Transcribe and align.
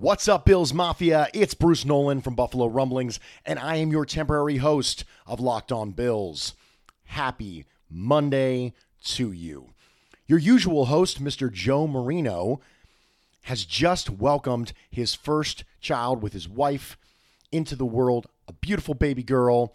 What's 0.00 0.28
up, 0.28 0.46
Bills 0.46 0.72
Mafia? 0.72 1.28
It's 1.34 1.52
Bruce 1.52 1.84
Nolan 1.84 2.22
from 2.22 2.34
Buffalo 2.34 2.66
Rumblings, 2.68 3.20
and 3.44 3.58
I 3.58 3.76
am 3.76 3.90
your 3.90 4.06
temporary 4.06 4.56
host 4.56 5.04
of 5.26 5.40
Locked 5.40 5.70
On 5.70 5.90
Bills. 5.90 6.54
Happy 7.04 7.66
Monday 7.90 8.72
to 9.04 9.30
you. 9.30 9.74
Your 10.26 10.38
usual 10.38 10.86
host, 10.86 11.22
Mr. 11.22 11.52
Joe 11.52 11.86
Marino, 11.86 12.62
has 13.42 13.66
just 13.66 14.08
welcomed 14.08 14.72
his 14.90 15.14
first 15.14 15.64
child 15.82 16.22
with 16.22 16.32
his 16.32 16.48
wife 16.48 16.96
into 17.52 17.76
the 17.76 17.84
world, 17.84 18.26
a 18.48 18.54
beautiful 18.54 18.94
baby 18.94 19.22
girl. 19.22 19.74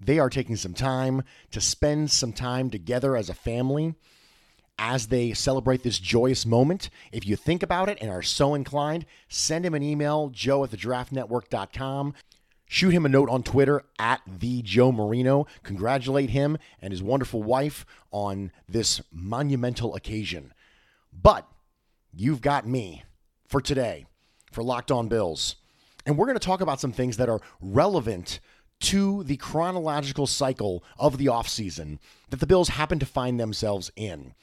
They 0.00 0.20
are 0.20 0.30
taking 0.30 0.54
some 0.54 0.74
time 0.74 1.24
to 1.50 1.60
spend 1.60 2.12
some 2.12 2.32
time 2.32 2.70
together 2.70 3.16
as 3.16 3.28
a 3.28 3.34
family 3.34 3.96
as 4.78 5.06
they 5.06 5.32
celebrate 5.32 5.82
this 5.82 5.98
joyous 5.98 6.44
moment. 6.44 6.90
If 7.12 7.26
you 7.26 7.36
think 7.36 7.62
about 7.62 7.88
it 7.88 7.98
and 8.00 8.10
are 8.10 8.22
so 8.22 8.54
inclined, 8.54 9.06
send 9.28 9.64
him 9.64 9.74
an 9.74 9.82
email, 9.82 10.28
joe 10.30 10.64
at 10.64 10.70
thedraftnetwork.com. 10.70 12.14
Shoot 12.68 12.90
him 12.90 13.06
a 13.06 13.08
note 13.08 13.30
on 13.30 13.44
Twitter 13.44 13.84
at 13.98 14.22
the 14.26 14.60
Joe 14.62 14.90
Marino. 14.90 15.46
Congratulate 15.62 16.30
him 16.30 16.58
and 16.82 16.92
his 16.92 17.02
wonderful 17.02 17.42
wife 17.42 17.86
on 18.10 18.50
this 18.68 19.00
monumental 19.12 19.94
occasion. 19.94 20.52
But 21.12 21.46
you've 22.12 22.40
got 22.40 22.66
me 22.66 23.04
for 23.46 23.60
today 23.60 24.06
for 24.50 24.64
Locked 24.64 24.90
On 24.90 25.06
Bills. 25.06 25.56
And 26.04 26.16
we're 26.16 26.26
going 26.26 26.38
to 26.38 26.44
talk 26.44 26.60
about 26.60 26.80
some 26.80 26.92
things 26.92 27.16
that 27.18 27.28
are 27.28 27.40
relevant 27.60 28.40
to 28.78 29.22
the 29.24 29.36
chronological 29.36 30.26
cycle 30.26 30.84
of 30.98 31.18
the 31.18 31.26
offseason 31.26 31.98
that 32.30 32.40
the 32.40 32.46
Bills 32.46 32.70
happen 32.70 32.98
to 32.98 33.06
find 33.06 33.38
themselves 33.38 33.90
in. 33.96 34.34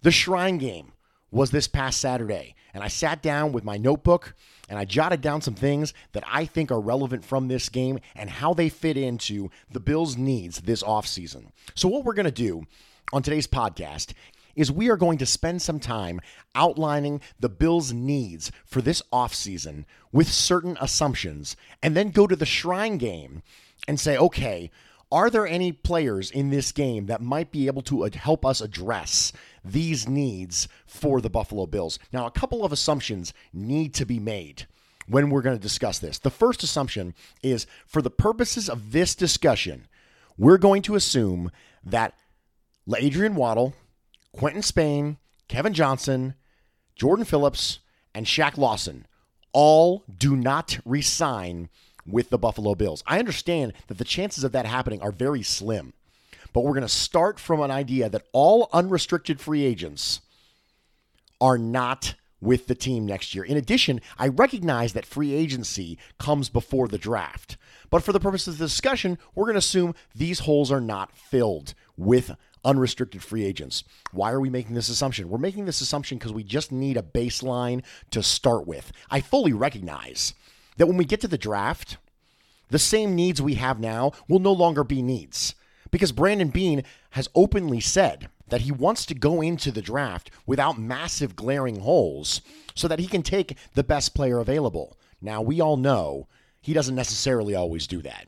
The 0.00 0.12
Shrine 0.12 0.58
Game 0.58 0.92
was 1.32 1.50
this 1.50 1.66
past 1.66 2.00
Saturday, 2.00 2.54
and 2.72 2.84
I 2.84 2.88
sat 2.88 3.20
down 3.20 3.50
with 3.50 3.64
my 3.64 3.76
notebook 3.76 4.34
and 4.68 4.78
I 4.78 4.84
jotted 4.84 5.20
down 5.20 5.40
some 5.40 5.54
things 5.54 5.92
that 6.12 6.22
I 6.30 6.44
think 6.44 6.70
are 6.70 6.80
relevant 6.80 7.24
from 7.24 7.48
this 7.48 7.68
game 7.68 7.98
and 8.14 8.30
how 8.30 8.54
they 8.54 8.68
fit 8.68 8.96
into 8.96 9.50
the 9.72 9.80
Bills' 9.80 10.16
needs 10.16 10.60
this 10.60 10.84
offseason. 10.84 11.46
So, 11.74 11.88
what 11.88 12.04
we're 12.04 12.14
going 12.14 12.26
to 12.26 12.30
do 12.30 12.64
on 13.12 13.22
today's 13.22 13.48
podcast 13.48 14.12
is 14.54 14.70
we 14.70 14.88
are 14.88 14.96
going 14.96 15.18
to 15.18 15.26
spend 15.26 15.62
some 15.62 15.80
time 15.80 16.20
outlining 16.54 17.20
the 17.40 17.48
Bills' 17.48 17.92
needs 17.92 18.52
for 18.64 18.80
this 18.80 19.02
offseason 19.12 19.84
with 20.12 20.28
certain 20.28 20.78
assumptions, 20.80 21.56
and 21.82 21.96
then 21.96 22.10
go 22.10 22.28
to 22.28 22.36
the 22.36 22.46
Shrine 22.46 22.98
Game 22.98 23.42
and 23.88 23.98
say, 23.98 24.16
okay, 24.16 24.70
are 25.10 25.30
there 25.30 25.46
any 25.46 25.72
players 25.72 26.30
in 26.30 26.50
this 26.50 26.72
game 26.72 27.06
that 27.06 27.22
might 27.22 27.50
be 27.50 27.66
able 27.66 27.82
to 27.82 28.02
help 28.14 28.44
us 28.44 28.60
address 28.60 29.32
these 29.64 30.08
needs 30.08 30.68
for 30.86 31.20
the 31.20 31.30
Buffalo 31.30 31.66
Bills? 31.66 31.98
Now, 32.12 32.26
a 32.26 32.30
couple 32.30 32.64
of 32.64 32.72
assumptions 32.72 33.32
need 33.52 33.94
to 33.94 34.04
be 34.04 34.18
made 34.18 34.66
when 35.06 35.30
we're 35.30 35.42
going 35.42 35.56
to 35.56 35.62
discuss 35.62 35.98
this. 35.98 36.18
The 36.18 36.30
first 36.30 36.62
assumption 36.62 37.14
is 37.42 37.66
for 37.86 38.02
the 38.02 38.10
purposes 38.10 38.68
of 38.68 38.92
this 38.92 39.14
discussion, 39.14 39.88
we're 40.36 40.58
going 40.58 40.82
to 40.82 40.94
assume 40.94 41.50
that 41.84 42.14
Adrian 42.96 43.34
Waddle, 43.34 43.74
Quinton 44.32 44.62
Spain, 44.62 45.16
Kevin 45.48 45.72
Johnson, 45.72 46.34
Jordan 46.94 47.24
Phillips, 47.24 47.78
and 48.14 48.26
Shaq 48.26 48.58
Lawson 48.58 49.06
all 49.52 50.04
do 50.14 50.36
not 50.36 50.78
resign 50.84 51.70
with 52.08 52.30
the 52.30 52.38
Buffalo 52.38 52.74
Bills. 52.74 53.02
I 53.06 53.18
understand 53.18 53.72
that 53.86 53.98
the 53.98 54.04
chances 54.04 54.44
of 54.44 54.52
that 54.52 54.66
happening 54.66 55.00
are 55.00 55.12
very 55.12 55.42
slim, 55.42 55.92
but 56.52 56.62
we're 56.62 56.72
going 56.72 56.82
to 56.82 56.88
start 56.88 57.38
from 57.38 57.60
an 57.60 57.70
idea 57.70 58.08
that 58.08 58.26
all 58.32 58.68
unrestricted 58.72 59.40
free 59.40 59.64
agents 59.64 60.20
are 61.40 61.58
not 61.58 62.14
with 62.40 62.66
the 62.66 62.74
team 62.74 63.04
next 63.04 63.34
year. 63.34 63.44
In 63.44 63.56
addition, 63.56 64.00
I 64.18 64.28
recognize 64.28 64.92
that 64.92 65.06
free 65.06 65.34
agency 65.34 65.98
comes 66.18 66.48
before 66.48 66.88
the 66.88 66.98
draft. 66.98 67.56
But 67.90 68.02
for 68.02 68.12
the 68.12 68.20
purposes 68.20 68.54
of 68.54 68.58
the 68.58 68.66
discussion, 68.66 69.18
we're 69.34 69.44
going 69.44 69.54
to 69.54 69.58
assume 69.58 69.94
these 70.14 70.40
holes 70.40 70.70
are 70.70 70.80
not 70.80 71.16
filled 71.16 71.74
with 71.96 72.36
unrestricted 72.64 73.22
free 73.22 73.44
agents. 73.44 73.84
Why 74.12 74.30
are 74.30 74.40
we 74.40 74.50
making 74.50 74.74
this 74.74 74.88
assumption? 74.88 75.28
We're 75.28 75.38
making 75.38 75.64
this 75.64 75.80
assumption 75.80 76.18
because 76.18 76.32
we 76.32 76.44
just 76.44 76.70
need 76.70 76.96
a 76.96 77.02
baseline 77.02 77.82
to 78.10 78.22
start 78.22 78.66
with. 78.66 78.92
I 79.10 79.20
fully 79.20 79.52
recognize 79.52 80.34
that 80.78 80.86
when 80.86 80.96
we 80.96 81.04
get 81.04 81.20
to 81.20 81.28
the 81.28 81.38
draft, 81.38 81.98
the 82.70 82.78
same 82.78 83.14
needs 83.14 83.42
we 83.42 83.54
have 83.54 83.78
now 83.78 84.12
will 84.28 84.38
no 84.38 84.52
longer 84.52 84.84
be 84.84 85.02
needs. 85.02 85.54
Because 85.90 86.12
Brandon 86.12 86.48
Beane 86.48 86.84
has 87.10 87.28
openly 87.34 87.80
said 87.80 88.28
that 88.48 88.62
he 88.62 88.72
wants 88.72 89.06
to 89.06 89.14
go 89.14 89.40
into 89.40 89.70
the 89.70 89.82
draft 89.82 90.30
without 90.46 90.78
massive 90.78 91.36
glaring 91.36 91.80
holes 91.80 92.40
so 92.74 92.88
that 92.88 92.98
he 92.98 93.06
can 93.06 93.22
take 93.22 93.56
the 93.74 93.84
best 93.84 94.14
player 94.14 94.38
available. 94.38 94.96
Now, 95.20 95.42
we 95.42 95.60
all 95.60 95.76
know 95.76 96.28
he 96.60 96.72
doesn't 96.72 96.94
necessarily 96.94 97.54
always 97.54 97.86
do 97.86 98.02
that. 98.02 98.26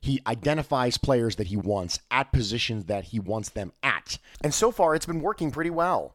He 0.00 0.20
identifies 0.26 0.98
players 0.98 1.36
that 1.36 1.46
he 1.46 1.56
wants 1.56 1.98
at 2.10 2.32
positions 2.32 2.84
that 2.86 3.04
he 3.04 3.18
wants 3.18 3.48
them 3.48 3.72
at. 3.82 4.18
And 4.42 4.52
so 4.52 4.70
far, 4.70 4.94
it's 4.94 5.06
been 5.06 5.20
working 5.20 5.50
pretty 5.50 5.70
well 5.70 6.14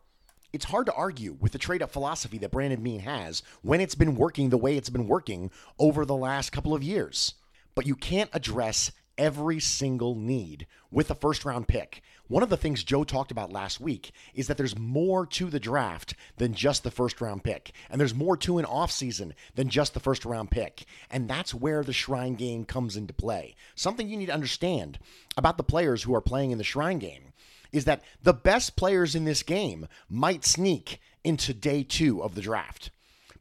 it's 0.52 0.66
hard 0.66 0.88
to 0.88 0.94
argue 0.94 1.38
with 1.40 1.52
the 1.52 1.58
trade 1.58 1.82
up 1.82 1.92
philosophy 1.92 2.38
that 2.40 2.52
Brandon 2.52 2.82
Beane 2.82 3.02
has 3.02 3.44
when 3.62 3.82
it's 3.82 3.96
been 3.96 4.16
working 4.16 4.50
the 4.50 4.58
way 4.58 4.76
it's 4.76 4.90
been 4.90 5.08
working 5.08 5.52
over 5.78 6.06
the 6.06 6.16
last 6.16 6.52
couple 6.52 6.74
of 6.74 6.84
years. 6.84 7.36
But 7.76 7.86
you 7.86 7.96
can't 7.96 8.30
address 8.34 8.92
every 9.18 9.60
single 9.60 10.16
need 10.16 10.66
with 10.90 11.12
a 11.12 11.16
first 11.16 11.46
round 11.46 11.68
pick. 11.68 12.02
One 12.28 12.42
of 12.42 12.50
the 12.50 12.58
things 12.58 12.84
Joe 12.84 13.04
talked 13.04 13.32
about 13.32 13.52
last 13.52 13.82
week 13.82 14.12
is 14.34 14.48
that 14.48 14.58
there's 14.58 14.78
more 14.78 15.26
to 15.28 15.50
the 15.50 15.60
draft 15.60 16.14
than 16.38 16.54
just 16.54 16.84
the 16.84 16.92
first 16.92 17.20
round 17.22 17.44
pick. 17.44 17.72
And 17.90 18.00
there's 18.00 18.16
more 18.16 18.38
to 18.38 18.60
an 18.60 18.66
offseason 18.66 19.34
than 19.56 19.70
just 19.70 19.94
the 19.94 20.00
first 20.00 20.26
round 20.26 20.52
pick. 20.52 20.86
And 21.10 21.28
that's 21.28 21.54
where 21.54 21.84
the 21.84 21.94
Shrine 21.94 22.36
game 22.36 22.66
comes 22.66 22.96
into 22.96 23.14
play. 23.14 23.56
Something 23.76 24.08
you 24.08 24.18
need 24.18 24.28
to 24.28 24.34
understand 24.34 25.00
about 25.38 25.58
the 25.58 25.64
players 25.64 26.04
who 26.04 26.16
are 26.16 26.22
playing 26.22 26.52
in 26.52 26.58
the 26.58 26.64
Shrine 26.64 27.00
game 27.00 27.29
is 27.72 27.86
that 27.86 28.04
the 28.22 28.34
best 28.34 28.76
players 28.76 29.16
in 29.16 29.26
this 29.26 29.44
game 29.44 29.88
might 30.10 30.46
sneak 30.46 31.00
into 31.24 31.54
day 31.54 31.84
two 31.84 32.22
of 32.24 32.36
the 32.36 32.42
draft. 32.42 32.90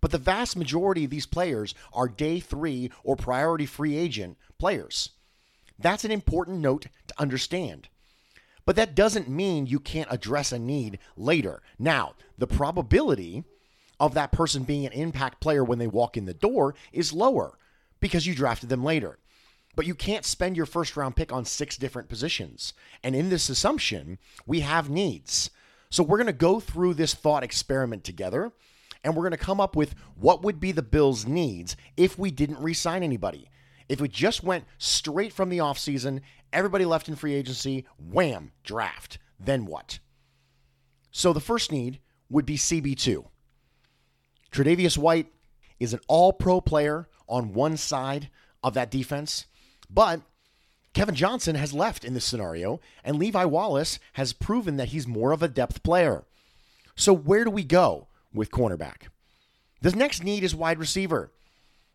But 0.00 0.10
the 0.10 0.18
vast 0.18 0.56
majority 0.56 1.04
of 1.04 1.10
these 1.10 1.26
players 1.26 1.74
are 1.92 2.08
day 2.08 2.40
three 2.40 2.90
or 3.02 3.16
priority 3.16 3.66
free 3.66 3.96
agent 3.96 4.36
players. 4.58 5.10
That's 5.78 6.04
an 6.04 6.10
important 6.10 6.60
note 6.60 6.86
to 7.06 7.14
understand. 7.18 7.88
But 8.64 8.76
that 8.76 8.94
doesn't 8.94 9.28
mean 9.28 9.66
you 9.66 9.80
can't 9.80 10.12
address 10.12 10.52
a 10.52 10.58
need 10.58 10.98
later. 11.16 11.62
Now, 11.78 12.14
the 12.36 12.46
probability 12.46 13.44
of 13.98 14.14
that 14.14 14.32
person 14.32 14.64
being 14.64 14.86
an 14.86 14.92
impact 14.92 15.40
player 15.40 15.64
when 15.64 15.78
they 15.78 15.86
walk 15.86 16.16
in 16.16 16.26
the 16.26 16.34
door 16.34 16.74
is 16.92 17.12
lower 17.12 17.58
because 18.00 18.26
you 18.26 18.34
drafted 18.34 18.68
them 18.68 18.84
later. 18.84 19.18
But 19.78 19.86
you 19.86 19.94
can't 19.94 20.24
spend 20.24 20.56
your 20.56 20.66
first 20.66 20.96
round 20.96 21.14
pick 21.14 21.32
on 21.32 21.44
six 21.44 21.76
different 21.76 22.08
positions. 22.08 22.72
And 23.04 23.14
in 23.14 23.28
this 23.28 23.48
assumption, 23.48 24.18
we 24.44 24.58
have 24.58 24.90
needs. 24.90 25.50
So 25.88 26.02
we're 26.02 26.16
going 26.16 26.26
to 26.26 26.32
go 26.32 26.58
through 26.58 26.94
this 26.94 27.14
thought 27.14 27.44
experiment 27.44 28.02
together 28.02 28.50
and 29.04 29.14
we're 29.14 29.22
going 29.22 29.30
to 29.30 29.36
come 29.36 29.60
up 29.60 29.76
with 29.76 29.94
what 30.16 30.42
would 30.42 30.58
be 30.58 30.72
the 30.72 30.82
Bills' 30.82 31.28
needs 31.28 31.76
if 31.96 32.18
we 32.18 32.32
didn't 32.32 32.58
re 32.58 32.74
sign 32.74 33.04
anybody. 33.04 33.50
If 33.88 34.00
we 34.00 34.08
just 34.08 34.42
went 34.42 34.64
straight 34.78 35.32
from 35.32 35.48
the 35.48 35.58
offseason, 35.58 36.22
everybody 36.52 36.84
left 36.84 37.08
in 37.08 37.14
free 37.14 37.34
agency, 37.34 37.86
wham, 38.00 38.50
draft. 38.64 39.18
Then 39.38 39.64
what? 39.64 40.00
So 41.12 41.32
the 41.32 41.38
first 41.38 41.70
need 41.70 42.00
would 42.28 42.46
be 42.46 42.56
CB2. 42.56 43.26
Tre'Davious 44.50 44.98
White 44.98 45.32
is 45.78 45.92
an 45.92 46.00
all 46.08 46.32
pro 46.32 46.60
player 46.60 47.08
on 47.28 47.52
one 47.52 47.76
side 47.76 48.28
of 48.64 48.74
that 48.74 48.90
defense. 48.90 49.46
But 49.90 50.22
Kevin 50.94 51.14
Johnson 51.14 51.54
has 51.54 51.72
left 51.72 52.04
in 52.04 52.14
this 52.14 52.24
scenario, 52.24 52.80
and 53.04 53.18
Levi 53.18 53.44
Wallace 53.44 53.98
has 54.14 54.32
proven 54.32 54.76
that 54.76 54.88
he's 54.88 55.06
more 55.06 55.32
of 55.32 55.42
a 55.42 55.48
depth 55.48 55.82
player. 55.82 56.24
So, 56.96 57.12
where 57.12 57.44
do 57.44 57.50
we 57.50 57.64
go 57.64 58.08
with 58.32 58.50
cornerback? 58.50 59.08
The 59.80 59.92
next 59.92 60.24
need 60.24 60.42
is 60.42 60.56
wide 60.56 60.78
receiver, 60.78 61.30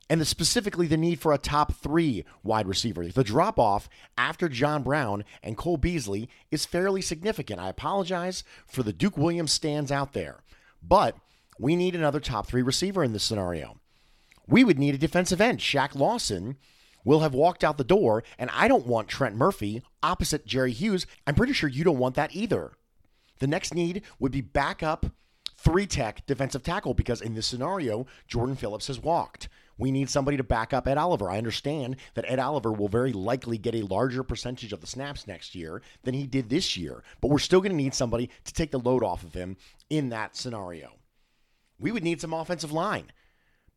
and 0.10 0.22
the, 0.22 0.26
specifically 0.26 0.88
the 0.88 0.96
need 0.96 1.20
for 1.20 1.34
a 1.34 1.38
top 1.38 1.74
three 1.74 2.24
wide 2.44 2.68
receiver. 2.68 3.06
The 3.08 3.24
drop 3.24 3.60
off 3.60 3.90
after 4.18 4.48
John 4.48 4.84
Brown 4.84 5.26
and 5.42 5.58
Cole 5.58 5.78
Beasley 5.78 6.30
is 6.50 6.66
fairly 6.66 7.02
significant. 7.02 7.60
I 7.60 7.70
apologize 7.70 8.44
for 8.66 8.84
the 8.84 8.94
Duke 8.94 9.18
Williams 9.18 9.52
stands 9.52 9.92
out 9.92 10.14
there, 10.14 10.44
but 10.82 11.18
we 11.60 11.76
need 11.76 11.96
another 11.96 12.20
top 12.20 12.48
three 12.48 12.62
receiver 12.62 13.04
in 13.04 13.12
this 13.12 13.24
scenario. 13.24 13.78
We 14.48 14.64
would 14.64 14.80
need 14.80 14.96
a 14.96 15.00
defensive 15.00 15.42
end. 15.42 15.60
Shaq 15.60 15.96
Lawson 15.96 16.58
will 17.04 17.22
have 17.22 17.34
walked 17.34 17.64
out 17.64 17.78
the 17.78 17.84
door, 17.84 18.24
and 18.38 18.50
I 18.54 18.68
don't 18.68 18.88
want 18.88 19.08
Trent 19.08 19.36
Murphy 19.36 19.82
opposite 20.02 20.46
Jerry 20.46 20.72
Hughes. 20.72 21.06
I'm 21.26 21.36
pretty 21.36 21.54
sure 21.54 21.70
you 21.70 21.84
don't 21.84 21.98
want 21.98 22.16
that 22.16 22.36
either. 22.36 22.72
The 23.40 23.48
next 23.48 23.74
need 23.74 24.04
would 24.20 24.32
be 24.32 24.42
backup 24.42 25.08
three 25.58 25.88
tech 25.88 26.26
defensive 26.26 26.64
tackle 26.64 26.94
because 26.94 27.22
in 27.22 27.36
this 27.36 27.48
scenario, 27.48 28.06
Jordan 28.28 28.56
Phillips 28.56 28.88
has 28.88 29.00
walked. 29.00 29.50
We 29.78 29.92
need 29.92 30.10
somebody 30.10 30.38
to 30.38 30.44
back 30.44 30.72
up 30.72 30.88
Ed 30.88 30.98
Oliver. 30.98 31.30
I 31.30 31.38
understand 31.38 31.96
that 32.14 32.26
Ed 32.28 32.38
Oliver 32.38 32.72
will 32.72 32.90
very 32.90 33.12
likely 33.12 33.58
get 33.58 33.74
a 33.74 33.82
larger 33.82 34.22
percentage 34.22 34.72
of 34.72 34.82
the 34.82 34.88
snaps 34.88 35.26
next 35.26 35.56
year 35.56 35.82
than 36.04 36.14
he 36.14 36.28
did 36.28 36.50
this 36.50 36.78
year, 36.78 37.04
but 37.22 37.30
we're 37.30 37.40
still 37.40 37.60
going 37.60 37.72
to 37.72 37.76
need 37.76 37.96
somebody 37.96 38.30
to 38.44 38.54
take 38.54 38.72
the 38.72 38.80
load 38.80 39.04
off 39.04 39.24
of 39.24 39.34
him 39.34 39.58
in 39.90 40.10
that 40.10 40.36
scenario. 40.36 40.92
We 41.80 41.92
would 41.92 42.04
need 42.04 42.22
some 42.22 42.34
offensive 42.34 42.72
line 42.72 43.12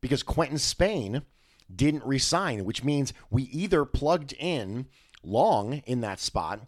because 0.01 0.23
Quinton 0.23 0.59
Spain 0.59 1.23
didn't 1.73 2.05
resign, 2.05 2.65
which 2.65 2.83
means 2.83 3.13
we 3.29 3.43
either 3.43 3.85
plugged 3.85 4.33
in 4.33 4.87
long 5.23 5.81
in 5.85 6.01
that 6.01 6.19
spot 6.19 6.61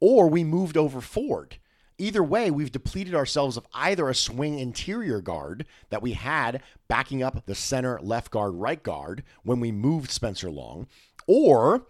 or 0.00 0.28
we 0.28 0.44
moved 0.44 0.76
over 0.76 1.00
Ford. 1.00 1.58
Either 1.98 2.22
way, 2.22 2.50
we've 2.50 2.72
depleted 2.72 3.14
ourselves 3.14 3.58
of 3.58 3.66
either 3.74 4.08
a 4.08 4.14
swing 4.14 4.58
interior 4.58 5.20
guard 5.20 5.66
that 5.90 6.00
we 6.00 6.14
had 6.14 6.62
backing 6.88 7.22
up 7.22 7.44
the 7.44 7.54
center, 7.54 8.00
left 8.00 8.30
guard, 8.30 8.54
right 8.54 8.82
guard 8.82 9.22
when 9.42 9.60
we 9.60 9.70
moved 9.70 10.10
Spencer 10.10 10.50
Long, 10.50 10.86
or 11.26 11.86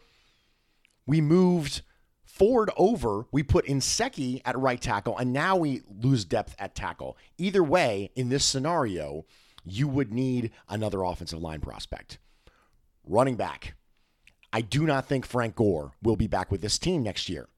we 1.06 1.20
moved 1.20 1.82
Ford 2.24 2.70
over, 2.76 3.26
we 3.30 3.42
put 3.42 3.66
Nsekhe 3.66 4.40
at 4.44 4.58
right 4.58 4.80
tackle, 4.80 5.16
and 5.16 5.32
now 5.32 5.56
we 5.56 5.82
lose 6.00 6.24
depth 6.24 6.56
at 6.58 6.74
tackle. 6.74 7.16
Either 7.38 7.62
way, 7.62 8.10
in 8.16 8.30
this 8.30 8.44
scenario, 8.44 9.26
you 9.64 9.86
would 9.86 10.12
need 10.12 10.50
another 10.68 11.02
offensive 11.02 11.40
line 11.40 11.60
prospect. 11.60 12.18
Running 13.04 13.36
back. 13.36 13.74
I 14.52 14.60
do 14.60 14.84
not 14.84 15.06
think 15.06 15.26
Frank 15.26 15.54
Gore 15.56 15.92
will 16.02 16.16
be 16.16 16.26
back 16.26 16.50
with 16.50 16.60
this 16.60 16.78
team 16.78 17.02
next 17.02 17.28
year. 17.28 17.48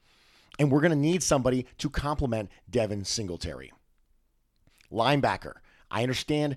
And 0.59 0.71
we're 0.71 0.81
going 0.81 0.91
to 0.91 0.97
need 0.97 1.23
somebody 1.23 1.67
to 1.79 1.89
complement 1.89 2.51
Devin 2.69 3.05
Singletary. 3.05 3.73
Linebacker. 4.93 5.55
I 5.91 6.03
understand 6.03 6.57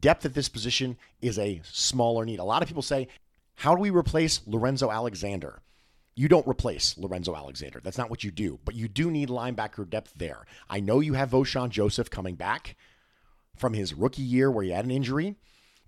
depth 0.00 0.24
at 0.24 0.34
this 0.34 0.48
position 0.48 0.96
is 1.20 1.38
a 1.38 1.60
smaller 1.64 2.24
need. 2.24 2.38
A 2.38 2.44
lot 2.44 2.62
of 2.62 2.68
people 2.68 2.82
say, 2.82 3.08
how 3.56 3.74
do 3.74 3.80
we 3.80 3.90
replace 3.90 4.40
Lorenzo 4.46 4.90
Alexander? 4.90 5.60
You 6.16 6.28
don't 6.28 6.46
replace 6.46 6.96
Lorenzo 6.96 7.34
Alexander. 7.34 7.80
That's 7.82 7.98
not 7.98 8.08
what 8.08 8.24
you 8.24 8.30
do, 8.30 8.60
but 8.64 8.74
you 8.74 8.88
do 8.88 9.10
need 9.10 9.28
linebacker 9.28 9.88
depth 9.88 10.14
there. 10.16 10.46
I 10.70 10.80
know 10.80 11.00
you 11.00 11.14
have 11.14 11.30
Vosean 11.30 11.70
Joseph 11.70 12.08
coming 12.08 12.36
back 12.36 12.76
from 13.56 13.74
his 13.74 13.94
rookie 13.94 14.22
year 14.22 14.50
where 14.50 14.64
he 14.64 14.70
had 14.70 14.84
an 14.84 14.90
injury, 14.90 15.36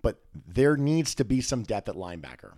but 0.07 0.21
there 0.33 0.77
needs 0.77 1.17
to 1.17 1.25
be 1.25 1.41
some 1.41 1.65
depth 1.65 1.89
at 1.89 1.97
linebacker. 1.97 2.53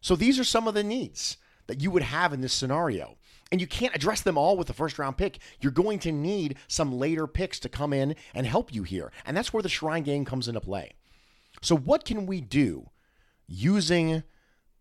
So 0.00 0.16
these 0.16 0.38
are 0.38 0.44
some 0.44 0.66
of 0.66 0.72
the 0.72 0.82
needs 0.82 1.36
that 1.66 1.82
you 1.82 1.90
would 1.90 2.04
have 2.04 2.32
in 2.32 2.40
this 2.40 2.54
scenario. 2.54 3.18
And 3.52 3.60
you 3.60 3.66
can't 3.66 3.94
address 3.94 4.22
them 4.22 4.38
all 4.38 4.56
with 4.56 4.68
the 4.68 4.72
first 4.72 4.98
round 4.98 5.18
pick. 5.18 5.40
You're 5.60 5.72
going 5.72 5.98
to 5.98 6.10
need 6.10 6.56
some 6.66 6.98
later 6.98 7.26
picks 7.26 7.60
to 7.60 7.68
come 7.68 7.92
in 7.92 8.16
and 8.32 8.46
help 8.46 8.72
you 8.72 8.82
here. 8.82 9.12
And 9.26 9.36
that's 9.36 9.52
where 9.52 9.62
the 9.62 9.68
Shrine 9.68 10.04
game 10.04 10.24
comes 10.24 10.48
into 10.48 10.62
play. 10.62 10.94
So, 11.60 11.76
what 11.76 12.06
can 12.06 12.24
we 12.24 12.40
do 12.40 12.88
using 13.46 14.22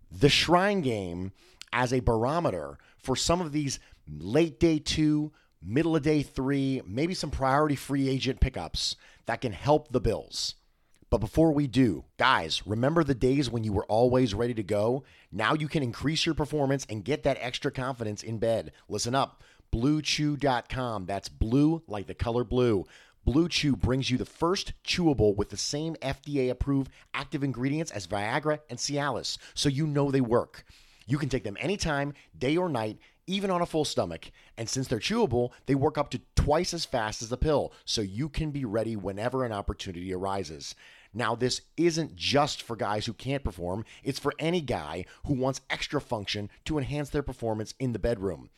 the 0.09 0.30
Shrine 0.30 0.80
game 0.80 1.33
as 1.74 1.91
a 1.91 2.00
barometer 2.00 2.77
for 2.97 3.18
some 3.18 3.41
of 3.41 3.51
these 3.51 3.77
late 4.07 4.57
day 4.57 4.80
two, 4.80 5.33
middle 5.62 5.97
of 5.97 6.03
day 6.03 6.24
three, 6.24 6.81
maybe 6.88 7.13
some 7.13 7.30
priority 7.30 7.75
free 7.75 8.07
agent 8.07 8.39
pickups 8.39 8.95
that 9.25 9.41
can 9.41 9.51
help 9.51 9.91
the 9.91 10.00
Bills? 10.00 10.56
But 11.13 11.19
before 11.19 11.51
we 11.51 11.68
do, 11.68 12.06
guys, 12.18 12.65
remember 12.65 13.04
the 13.04 13.13
days 13.13 13.48
when 13.48 13.63
you 13.63 13.71
were 13.71 13.86
always 13.86 14.33
ready 14.33 14.56
to 14.56 14.63
go? 14.63 15.04
Now 15.31 15.54
you 15.54 15.68
can 15.68 15.83
increase 15.83 16.25
your 16.25 16.33
performance 16.33 16.88
and 16.89 17.06
get 17.06 17.21
that 17.21 17.38
extra 17.39 17.69
confidence 17.69 18.24
in 18.24 18.39
bed. 18.39 18.71
Listen 18.89 19.13
up 19.13 19.44
bluechew.com. 19.71 21.06
That's 21.06 21.30
blue 21.30 21.83
like 21.86 22.07
the 22.07 22.15
color 22.15 22.44
blue. 22.44 22.86
Blue 23.25 23.48
Chew 23.48 23.75
brings 23.75 24.10
you 24.10 24.18
the 24.18 24.25
first 24.25 24.74
chewable 24.83 25.36
with 25.36 25.50
the 25.50 25.56
same 25.56 25.94
FDA 25.98 26.50
approved 26.50 26.89
active 27.13 27.44
ingredients 27.44 27.92
as 27.92 28.07
Viagra 28.07 28.57
and 28.71 28.80
Cialis, 28.80 29.38
so 29.54 29.69
you 29.69 29.86
know 29.86 30.09
they 30.09 30.19
work. 30.19 30.66
You 31.06 31.19
can 31.19 31.30
take 31.30 31.44
them 31.44 31.57
anytime, 31.59 32.16
day 32.36 32.57
or 32.57 32.69
night, 32.69 32.98
even 33.27 33.51
on 33.51 33.62
a 33.62 33.66
full 33.66 33.86
stomach. 33.86 34.31
And 34.57 34.68
since 34.68 34.88
they're 34.88 35.00
chewable, 35.00 35.51
they 35.66 35.75
work 35.75 35.98
up 35.98 36.09
to 36.12 36.21
twice 36.36 36.74
as 36.74 36.86
fast 36.86 37.21
as 37.21 37.30
the 37.30 37.38
pill, 37.38 37.71
so 37.86 38.01
you 38.01 38.30
can 38.30 38.51
be 38.51 38.66
ready 38.66 38.95
whenever 38.95 39.44
an 39.44 39.51
opportunity 39.51 40.13
arises. 40.13 40.75
Now, 41.13 41.36
this 41.36 41.62
isn't 41.77 42.15
just 42.15 42.62
for 42.62 42.75
guys 42.75 43.06
who 43.06 43.13
can't 43.13 43.44
perform, 43.44 43.86
it's 44.04 44.19
for 44.19 44.33
any 44.39 44.62
guy 44.62 45.06
who 45.25 45.33
wants 45.33 45.62
extra 45.69 46.01
function 46.01 46.50
to 46.65 46.77
enhance 46.77 47.10
their 47.10 47.24
performance 47.24 47.74
in 47.80 47.94
the 47.94 48.00
bedroom. 48.00 48.50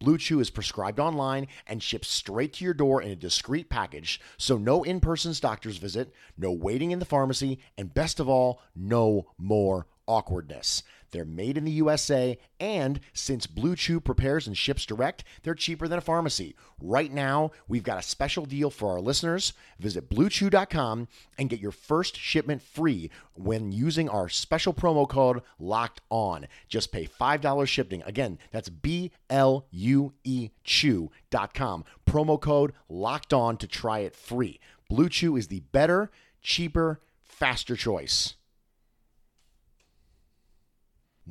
Blue 0.00 0.18
Chew 0.18 0.40
is 0.40 0.50
prescribed 0.50 1.00
online 1.00 1.46
and 1.66 1.82
shipped 1.82 2.04
straight 2.04 2.52
to 2.54 2.64
your 2.64 2.74
door 2.74 3.00
in 3.00 3.10
a 3.10 3.16
discreet 3.16 3.70
package, 3.70 4.20
so 4.36 4.58
no 4.58 4.82
in 4.82 5.00
person 5.00 5.32
doctor's 5.40 5.78
visit, 5.78 6.12
no 6.36 6.52
waiting 6.52 6.90
in 6.90 6.98
the 6.98 7.04
pharmacy, 7.04 7.58
and 7.78 7.94
best 7.94 8.20
of 8.20 8.28
all, 8.28 8.60
no 8.74 9.30
more 9.38 9.86
awkwardness. 10.06 10.82
They're 11.14 11.24
made 11.24 11.56
in 11.56 11.64
the 11.64 11.70
USA, 11.70 12.36
and 12.58 12.98
since 13.12 13.46
Blue 13.46 13.76
Chew 13.76 14.00
prepares 14.00 14.48
and 14.48 14.58
ships 14.58 14.84
direct, 14.84 15.22
they're 15.44 15.54
cheaper 15.54 15.86
than 15.86 15.98
a 15.98 16.02
pharmacy. 16.02 16.56
Right 16.80 17.12
now, 17.12 17.52
we've 17.68 17.84
got 17.84 18.00
a 18.00 18.02
special 18.02 18.44
deal 18.44 18.68
for 18.68 18.90
our 18.90 19.00
listeners. 19.00 19.52
Visit 19.78 20.10
bluechew.com 20.10 21.06
and 21.38 21.48
get 21.48 21.60
your 21.60 21.70
first 21.70 22.16
shipment 22.16 22.62
free 22.62 23.12
when 23.34 23.70
using 23.70 24.08
our 24.08 24.28
special 24.28 24.74
promo 24.74 25.08
code 25.08 25.42
LOCKED 25.60 26.00
ON. 26.10 26.48
Just 26.68 26.90
pay 26.90 27.06
$5 27.06 27.68
shipping. 27.68 28.02
Again, 28.02 28.36
that's 28.50 28.68
B 28.68 29.12
L 29.30 29.66
U 29.70 30.14
E 30.24 30.50
Chew.com. 30.64 31.84
Promo 32.06 32.40
code 32.40 32.72
LOCKED 32.88 33.32
ON 33.32 33.56
to 33.58 33.68
try 33.68 34.00
it 34.00 34.16
free. 34.16 34.58
Blue 34.88 35.08
Chew 35.08 35.36
is 35.36 35.46
the 35.46 35.60
better, 35.60 36.10
cheaper, 36.42 37.00
faster 37.22 37.76
choice. 37.76 38.34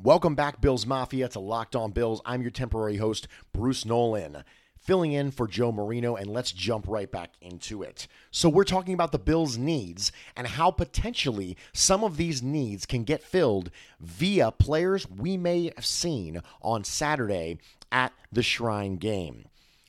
Welcome 0.02 0.34
back, 0.34 0.60
Bills 0.60 0.86
Mafia, 0.86 1.28
to 1.28 1.38
Locked 1.38 1.76
On 1.76 1.92
Bills. 1.92 2.20
I'm 2.26 2.42
your 2.42 2.50
temporary 2.50 2.96
host, 2.96 3.28
Bruce 3.52 3.84
Nolan, 3.84 4.42
filling 4.76 5.12
in 5.12 5.30
for 5.30 5.46
Joe 5.46 5.70
Marino, 5.70 6.16
and 6.16 6.26
let's 6.26 6.50
jump 6.50 6.86
right 6.88 7.08
back 7.08 7.30
into 7.40 7.84
it. 7.84 8.08
So, 8.32 8.48
we're 8.48 8.64
talking 8.64 8.92
about 8.92 9.12
the 9.12 9.20
Bills' 9.20 9.56
needs 9.56 10.10
and 10.36 10.48
how 10.48 10.72
potentially 10.72 11.56
some 11.72 12.02
of 12.02 12.16
these 12.16 12.42
needs 12.42 12.86
can 12.86 13.04
get 13.04 13.22
filled 13.22 13.70
via 14.00 14.50
players 14.50 15.08
we 15.08 15.36
may 15.36 15.70
have 15.76 15.86
seen 15.86 16.42
on 16.60 16.82
Saturday 16.82 17.58
at 17.92 18.12
the 18.32 18.42
Shrine 18.42 18.96
game. 18.96 19.44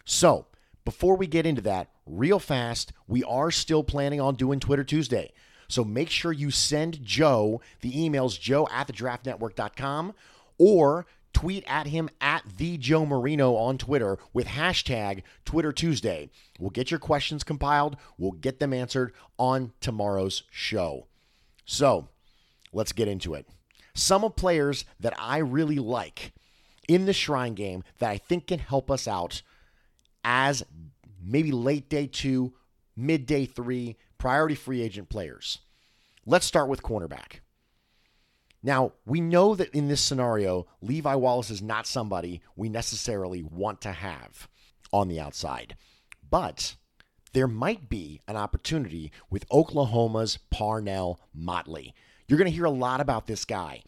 So, 0.05 0.45
before 0.85 1.17
we 1.17 1.25
get 1.25 1.47
into 1.47 1.63
that, 1.63 1.89
real 2.05 2.37
fast, 2.37 2.93
we 3.07 3.23
are 3.23 3.49
still 3.49 3.83
planning 3.83 4.21
on 4.21 4.35
doing 4.35 4.59
Twitter 4.59 4.83
Tuesday. 4.83 5.31
So 5.67 5.83
make 5.83 6.09
sure 6.09 6.31
you 6.31 6.51
send 6.51 7.03
Joe 7.03 7.61
the 7.81 7.91
emails, 7.91 8.39
joe 8.39 8.67
at 8.71 8.87
thedraftnetwork.com, 8.87 10.13
or 10.57 11.05
tweet 11.33 11.65
at 11.67 11.87
him 11.87 12.09
at 12.21 12.43
the 12.57 12.77
Joe 12.77 13.05
Marino 13.05 13.55
on 13.55 13.77
Twitter 13.77 14.17
with 14.31 14.47
hashtag 14.47 15.21
Twitter 15.43 15.73
Tuesday. 15.73 16.29
We'll 16.59 16.69
get 16.69 16.89
your 16.89 16.99
questions 16.99 17.43
compiled. 17.43 17.97
We'll 18.17 18.31
get 18.31 18.59
them 18.59 18.73
answered 18.73 19.11
on 19.37 19.73
tomorrow's 19.81 20.43
show. 20.49 21.07
So 21.65 22.07
let's 22.71 22.93
get 22.93 23.09
into 23.09 23.33
it. 23.33 23.47
Some 23.93 24.23
of 24.23 24.37
players 24.37 24.85
that 25.01 25.13
I 25.19 25.39
really 25.39 25.79
like 25.79 26.31
in 26.87 27.05
the 27.05 27.13
Shrine 27.13 27.53
game 27.53 27.83
that 27.99 28.09
I 28.09 28.17
think 28.17 28.47
can 28.47 28.59
help 28.59 28.89
us 28.89 29.05
out 29.05 29.41
as 30.23 30.63
maybe 31.21 31.51
late 31.51 31.89
day 31.89 32.07
two, 32.07 32.53
midday 32.95 33.45
three, 33.45 33.97
priority 34.25 34.55
free 34.55 34.81
agent 34.81 35.07
players. 35.07 35.59
Let's 36.25 36.47
start 36.47 36.67
with 36.67 36.81
cornerback. 36.81 37.41
Now, 38.63 38.93
we 39.05 39.21
know 39.21 39.53
that 39.53 39.69
in 39.69 39.87
this 39.87 40.01
scenario, 40.01 40.65
Levi 40.81 41.13
Wallace 41.13 41.51
is 41.51 41.61
not 41.61 41.85
somebody 41.85 42.41
we 42.55 42.67
necessarily 42.67 43.43
want 43.43 43.81
to 43.81 43.91
have 43.91 44.47
on 44.91 45.09
the 45.09 45.19
outside. 45.19 45.75
But 46.27 46.75
there 47.33 47.47
might 47.47 47.87
be 47.87 48.19
an 48.27 48.35
opportunity 48.35 49.11
with 49.29 49.45
Oklahoma's 49.51 50.39
Parnell 50.49 51.19
Motley. 51.31 51.93
You're 52.27 52.39
going 52.39 52.49
to 52.49 52.55
hear 52.55 52.65
a 52.65 52.71
lot 52.71 53.01
about 53.01 53.27
this 53.27 53.45
guy 53.45 53.83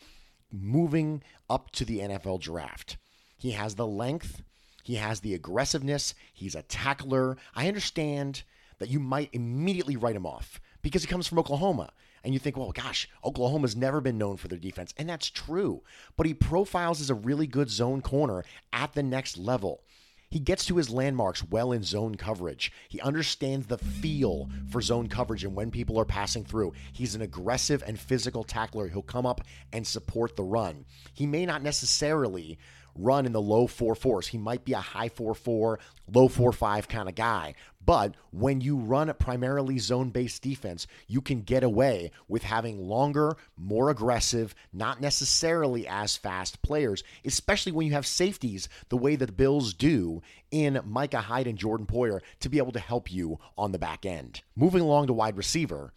moving 0.51 1.23
up 1.49 1.71
to 1.71 1.83
the 1.83 1.97
NFL 1.97 2.41
draft. 2.41 2.97
He 3.39 3.53
has 3.53 3.73
the 3.73 3.87
length, 3.87 4.43
he 4.83 4.97
has 4.97 5.21
the 5.21 5.33
aggressiveness, 5.33 6.13
he's 6.31 6.53
a 6.53 6.61
tackler. 6.61 7.37
I 7.55 7.67
understand 7.67 8.43
that 8.79 8.89
you 8.89 8.99
might 8.99 9.29
immediately 9.33 9.95
write 9.95 10.15
him 10.15 10.25
off 10.25 10.59
because 10.81 11.01
he 11.01 11.07
comes 11.07 11.27
from 11.27 11.39
Oklahoma. 11.39 11.91
And 12.23 12.33
you 12.33 12.39
think, 12.39 12.57
well, 12.57 12.71
gosh, 12.71 13.07
Oklahoma's 13.23 13.75
never 13.75 14.01
been 14.01 14.17
known 14.17 14.37
for 14.37 14.47
their 14.47 14.57
defense. 14.57 14.93
And 14.97 15.07
that's 15.07 15.29
true. 15.29 15.83
But 16.17 16.25
he 16.25 16.33
profiles 16.33 16.99
as 16.99 17.09
a 17.09 17.15
really 17.15 17.47
good 17.47 17.69
zone 17.69 18.01
corner 18.01 18.43
at 18.73 18.93
the 18.93 19.03
next 19.03 19.37
level. 19.37 19.83
He 20.29 20.39
gets 20.39 20.65
to 20.65 20.75
his 20.75 20.89
landmarks 20.89 21.43
well 21.43 21.71
in 21.71 21.83
zone 21.83 22.15
coverage. 22.15 22.71
He 22.89 22.99
understands 22.99 23.67
the 23.67 23.77
feel 23.77 24.49
for 24.69 24.81
zone 24.81 25.07
coverage 25.07 25.45
and 25.45 25.55
when 25.55 25.71
people 25.71 25.97
are 25.97 26.05
passing 26.05 26.43
through. 26.43 26.73
He's 26.91 27.15
an 27.15 27.21
aggressive 27.21 27.81
and 27.87 27.97
physical 27.97 28.43
tackler. 28.43 28.89
He'll 28.89 29.01
come 29.01 29.25
up 29.25 29.41
and 29.71 29.87
support 29.87 30.35
the 30.35 30.43
run. 30.43 30.85
He 31.13 31.25
may 31.25 31.45
not 31.45 31.63
necessarily 31.63 32.57
run 32.97 33.25
in 33.25 33.31
the 33.31 33.41
low 33.41 33.67
4 33.67 33.95
4s. 33.95 34.27
He 34.27 34.37
might 34.37 34.65
be 34.65 34.73
a 34.73 34.79
high 34.79 35.09
4 35.09 35.33
4, 35.33 35.79
low 36.13 36.27
4 36.27 36.51
5 36.51 36.87
kind 36.87 37.09
of 37.09 37.15
guy. 37.15 37.55
But 37.85 38.15
when 38.31 38.59
you 38.59 38.75
run 38.75 39.07
a 39.07 39.13
primarily 39.13 39.79
zone 39.79 40.09
based 40.09 40.41
defense, 40.41 40.87
you 41.07 41.21
can 41.21 41.41
get 41.41 41.63
away 41.63 42.11
with 42.27 42.43
having 42.43 42.85
longer, 42.85 43.37
more 43.55 43.89
aggressive, 43.89 44.53
not 44.73 44.99
necessarily 44.99 45.87
as 45.87 46.17
fast 46.17 46.61
players, 46.61 47.01
especially 47.23 47.71
when 47.71 47.87
you 47.87 47.93
have 47.93 48.05
safeties 48.05 48.67
the 48.89 48.97
way 48.97 49.15
that 49.15 49.27
the 49.27 49.31
Bills 49.31 49.73
do 49.73 50.21
in 50.51 50.81
Micah 50.83 51.21
Hyde 51.21 51.47
and 51.47 51.57
Jordan 51.57 51.85
Poyer 51.85 52.19
to 52.41 52.49
be 52.49 52.57
able 52.57 52.73
to 52.73 52.79
help 52.79 53.09
you 53.11 53.39
on 53.57 53.71
the 53.71 53.79
back 53.79 54.05
end. 54.05 54.41
Moving 54.55 54.81
along 54.81 55.07
to 55.07 55.13
wide 55.13 55.37
receiver. 55.37 55.93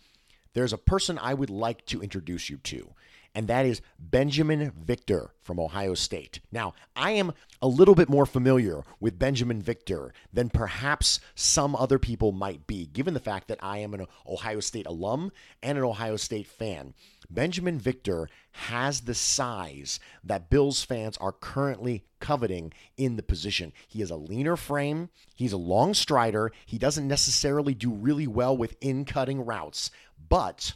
there's 0.52 0.72
a 0.72 0.78
person 0.78 1.18
I 1.18 1.34
would 1.34 1.50
like 1.50 1.86
to 1.86 2.02
introduce 2.02 2.50
you 2.50 2.58
to 2.58 2.94
and 3.34 3.48
that 3.48 3.66
is 3.66 3.80
Binjimen 4.10 4.74
Victor 4.74 5.30
from 5.42 5.60
Ohio 5.60 5.94
State. 5.94 6.40
Now, 6.50 6.74
I 6.96 7.12
am 7.12 7.32
a 7.62 7.68
little 7.68 7.94
bit 7.94 8.08
more 8.08 8.26
familiar 8.26 8.82
with 8.98 9.18
Binjimen 9.18 9.62
Victor 9.62 10.12
than 10.32 10.50
perhaps 10.50 11.20
some 11.34 11.76
other 11.76 11.98
people 11.98 12.32
might 12.32 12.66
be, 12.66 12.86
given 12.86 13.14
the 13.14 13.20
fact 13.20 13.48
that 13.48 13.62
I 13.62 13.78
am 13.78 13.94
an 13.94 14.06
Ohio 14.26 14.60
State 14.60 14.86
alum 14.86 15.30
and 15.62 15.78
an 15.78 15.84
Ohio 15.84 16.16
State 16.16 16.46
fan. 16.46 16.94
Binjimen 17.32 17.78
Victor 17.78 18.28
has 18.52 19.02
the 19.02 19.14
size 19.14 20.00
that 20.24 20.50
Bills 20.50 20.82
fans 20.82 21.16
are 21.18 21.32
currently 21.32 22.04
coveting 22.18 22.72
in 22.96 23.16
the 23.16 23.22
position. 23.22 23.72
He 23.86 24.00
has 24.00 24.10
a 24.10 24.16
leaner 24.16 24.56
frame, 24.56 25.10
he's 25.34 25.52
a 25.52 25.56
long 25.56 25.94
strider, 25.94 26.50
he 26.66 26.78
doesn't 26.78 27.06
necessarily 27.06 27.74
do 27.74 27.90
really 27.90 28.26
well 28.26 28.56
with 28.56 28.76
in 28.80 29.04
cutting 29.04 29.44
routes, 29.44 29.90
but 30.28 30.74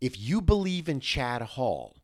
if 0.00 0.18
you 0.18 0.40
believe 0.40 0.88
in 0.88 1.00
Chad 1.00 1.42
Hall, 1.42 1.96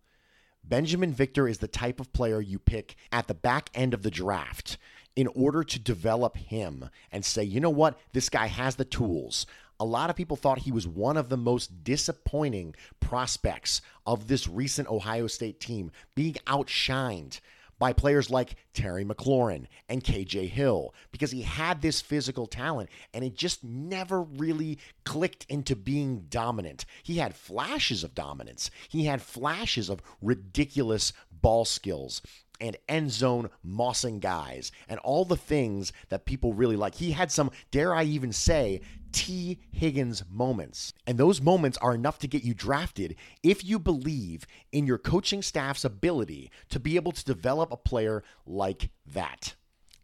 Binjimen 0.66 1.12
Victor 1.12 1.48
is 1.48 1.58
the 1.58 1.68
type 1.68 2.00
of 2.00 2.12
player 2.12 2.40
you 2.40 2.58
pick 2.58 2.94
at 3.10 3.26
the 3.26 3.34
back 3.34 3.70
end 3.74 3.94
of 3.94 4.02
the 4.02 4.10
draft 4.10 4.78
in 5.16 5.26
order 5.28 5.62
to 5.62 5.78
develop 5.78 6.36
him 6.36 6.88
and 7.10 7.24
say, 7.24 7.42
you 7.42 7.60
know 7.60 7.70
what, 7.70 7.98
this 8.12 8.28
guy 8.28 8.46
has 8.46 8.76
the 8.76 8.84
tools. 8.84 9.46
A 9.78 9.84
lot 9.84 10.10
of 10.10 10.16
people 10.16 10.36
thought 10.36 10.60
he 10.60 10.72
was 10.72 10.86
one 10.86 11.16
of 11.16 11.28
the 11.28 11.36
most 11.36 11.84
disappointing 11.84 12.74
prospects 13.00 13.82
of 14.06 14.28
this 14.28 14.48
recent 14.48 14.88
Ohio 14.88 15.26
State 15.26 15.60
team, 15.60 15.90
being 16.14 16.34
outshined 16.46 17.40
by 17.82 17.92
players 17.92 18.30
like 18.30 18.54
Terry 18.74 19.04
McLaurin 19.04 19.66
and 19.88 20.04
KJ 20.04 20.48
Hill 20.48 20.94
because 21.10 21.32
he 21.32 21.42
had 21.42 21.82
this 21.82 22.00
physical 22.00 22.46
talent 22.46 22.88
and 23.12 23.24
it 23.24 23.34
just 23.34 23.64
never 23.64 24.22
really 24.22 24.78
clicked 25.04 25.46
into 25.48 25.74
being 25.74 26.26
dominant. 26.28 26.84
He 27.02 27.16
had 27.16 27.34
flashes 27.34 28.04
of 28.04 28.14
dominance, 28.14 28.70
he 28.88 29.06
had 29.06 29.20
flashes 29.20 29.88
of 29.88 30.00
ridiculous 30.20 31.12
ball 31.32 31.64
skills 31.64 32.22
and 32.62 32.76
end 32.88 33.10
zone 33.10 33.50
mossing 33.66 34.20
guys 34.20 34.70
and 34.88 35.00
all 35.00 35.24
the 35.24 35.36
things 35.36 35.92
that 36.08 36.24
people 36.24 36.54
really 36.54 36.76
like. 36.76 36.94
He 36.94 37.10
had 37.10 37.30
some, 37.30 37.50
dare 37.72 37.92
I 37.92 38.04
even 38.04 38.32
say, 38.32 38.80
Tee 39.10 39.58
Higgins 39.72 40.22
moments. 40.30 40.94
And 41.06 41.18
those 41.18 41.42
moments 41.42 41.76
are 41.78 41.94
enough 41.94 42.20
to 42.20 42.28
get 42.28 42.44
you 42.44 42.54
drafted 42.54 43.16
if 43.42 43.64
you 43.64 43.78
believe 43.78 44.46
in 44.70 44.86
your 44.86 44.96
coaching 44.96 45.42
staff's 45.42 45.84
ability 45.84 46.50
to 46.70 46.78
be 46.78 46.94
able 46.96 47.12
to 47.12 47.24
develop 47.24 47.72
a 47.72 47.76
player 47.76 48.22
like 48.46 48.90
that. 49.06 49.54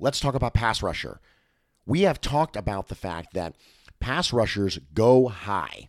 Let's 0.00 0.20
talk 0.20 0.34
about 0.34 0.52
pass 0.52 0.82
rusher. 0.82 1.20
We 1.86 2.02
have 2.02 2.20
talked 2.20 2.56
about 2.56 2.88
the 2.88 2.94
fact 2.96 3.34
that 3.34 3.54
pass 4.00 4.32
rushers 4.32 4.78
go 4.92 5.28
high 5.28 5.88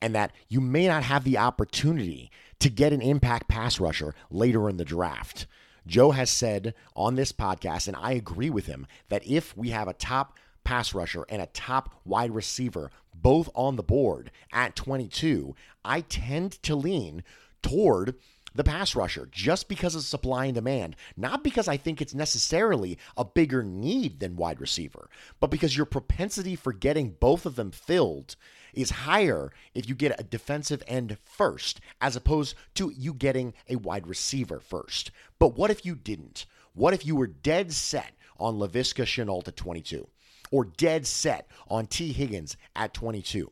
and 0.00 0.16
that 0.16 0.32
you 0.48 0.60
may 0.60 0.88
not 0.88 1.04
have 1.04 1.22
the 1.22 1.38
opportunity 1.38 2.30
to 2.58 2.68
get 2.68 2.92
an 2.92 3.00
impact 3.00 3.48
pass 3.48 3.78
rusher 3.78 4.14
later 4.30 4.68
in 4.68 4.76
the 4.76 4.84
draft. 4.84 5.46
Joe 5.86 6.12
has 6.12 6.30
said 6.30 6.74
on 6.94 7.14
this 7.14 7.32
podcast, 7.32 7.88
and 7.88 7.96
I 7.96 8.12
agree 8.12 8.50
with 8.50 8.66
him, 8.66 8.86
that 9.08 9.26
if 9.26 9.56
we 9.56 9.70
have 9.70 9.88
a 9.88 9.94
top 9.94 10.38
pass 10.64 10.94
rusher 10.94 11.24
and 11.28 11.42
a 11.42 11.46
top 11.46 12.00
wide 12.04 12.34
receiver 12.34 12.90
both 13.14 13.48
on 13.54 13.76
the 13.76 13.82
board 13.82 14.30
at 14.52 14.76
22, 14.76 15.54
I 15.84 16.02
tend 16.02 16.62
to 16.62 16.74
lean 16.74 17.24
toward 17.62 18.16
the 18.54 18.64
pass 18.64 18.94
rusher 18.94 19.28
just 19.30 19.68
because 19.68 19.94
of 19.94 20.02
supply 20.02 20.46
and 20.46 20.54
demand, 20.54 20.96
not 21.16 21.44
because 21.44 21.68
I 21.68 21.76
think 21.76 22.00
it's 22.00 22.14
necessarily 22.14 22.98
a 23.16 23.24
bigger 23.24 23.62
need 23.62 24.20
than 24.20 24.36
wide 24.36 24.60
receiver, 24.60 25.08
but 25.40 25.50
because 25.50 25.76
your 25.76 25.86
propensity 25.86 26.56
for 26.56 26.72
getting 26.72 27.10
both 27.10 27.46
of 27.46 27.56
them 27.56 27.70
filled 27.70 28.36
is 28.74 28.90
higher 28.90 29.52
if 29.74 29.88
you 29.88 29.94
get 29.94 30.18
a 30.18 30.24
defensive 30.24 30.82
end 30.86 31.18
first, 31.24 31.80
as 32.00 32.16
opposed 32.16 32.54
to 32.74 32.92
you 32.96 33.12
getting 33.12 33.54
a 33.68 33.76
wide 33.76 34.06
receiver 34.06 34.60
first. 34.60 35.10
But 35.38 35.56
what 35.56 35.70
if 35.70 35.84
you 35.84 35.94
didn't? 35.94 36.46
What 36.74 36.94
if 36.94 37.04
you 37.04 37.16
were 37.16 37.26
dead 37.26 37.72
set 37.72 38.12
on 38.38 38.56
Laviska 38.56 39.04
Shenault 39.04 39.48
at 39.48 39.56
22? 39.56 40.08
Or 40.50 40.64
dead 40.64 41.06
set 41.06 41.48
on 41.68 41.86
Tee 41.86 42.12
Higgins 42.12 42.56
at 42.74 42.94
22? 42.94 43.50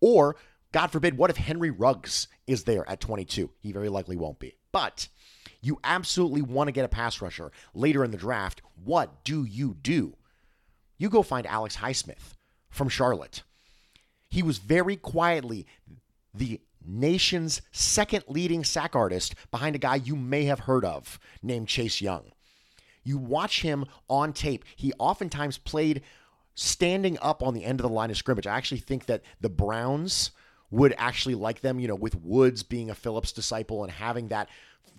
Or, 0.00 0.36
God 0.72 0.88
forbid, 0.88 1.16
what 1.16 1.30
if 1.30 1.36
Henry 1.36 1.70
Ruggs 1.70 2.28
is 2.46 2.64
there 2.64 2.88
at 2.88 3.00
22? 3.00 3.50
He 3.58 3.72
very 3.72 3.88
likely 3.88 4.16
won't 4.16 4.38
be. 4.38 4.54
But 4.72 5.08
you 5.60 5.78
absolutely 5.82 6.42
want 6.42 6.68
to 6.68 6.72
get 6.72 6.84
a 6.84 6.88
pass 6.88 7.20
rusher 7.20 7.50
later 7.74 8.04
in 8.04 8.10
the 8.10 8.16
draft. 8.16 8.62
What 8.84 9.24
do 9.24 9.44
you 9.44 9.76
do? 9.82 10.16
You 10.96 11.10
go 11.10 11.22
find 11.22 11.46
Alex 11.46 11.76
Highsmith 11.76 12.34
from 12.68 12.88
Charlotte. 12.88 13.42
He 14.28 14.42
was 14.42 14.58
very 14.58 14.96
quietly 14.96 15.66
the 16.32 16.60
nation's 16.86 17.62
second 17.72 18.24
leading 18.28 18.64
sack 18.64 18.94
artist 18.94 19.34
behind 19.50 19.74
a 19.74 19.80
guy 19.80 19.96
you 19.96 20.16
may 20.16 20.44
have 20.44 20.60
heard 20.60 20.84
of 20.84 21.18
named 21.42 21.68
Chase 21.68 22.00
Young. 22.00 22.30
You 23.02 23.18
watch 23.18 23.62
him 23.62 23.86
on 24.08 24.32
tape, 24.32 24.64
he 24.76 24.92
oftentimes 24.98 25.58
played 25.58 26.02
standing 26.54 27.18
up 27.20 27.42
on 27.42 27.54
the 27.54 27.64
end 27.64 27.80
of 27.80 27.86
the 27.86 27.92
line 27.92 28.10
of 28.10 28.16
scrimmage. 28.16 28.46
I 28.46 28.56
actually 28.56 28.80
think 28.80 29.06
that 29.06 29.22
the 29.40 29.48
Browns 29.48 30.30
would 30.70 30.94
actually 30.98 31.34
like 31.34 31.60
them, 31.60 31.80
you 31.80 31.88
know, 31.88 31.94
with 31.94 32.14
Woods 32.14 32.62
being 32.62 32.90
a 32.90 32.94
Phillips 32.94 33.32
disciple 33.32 33.82
and 33.82 33.92
having 33.92 34.28
that 34.28 34.48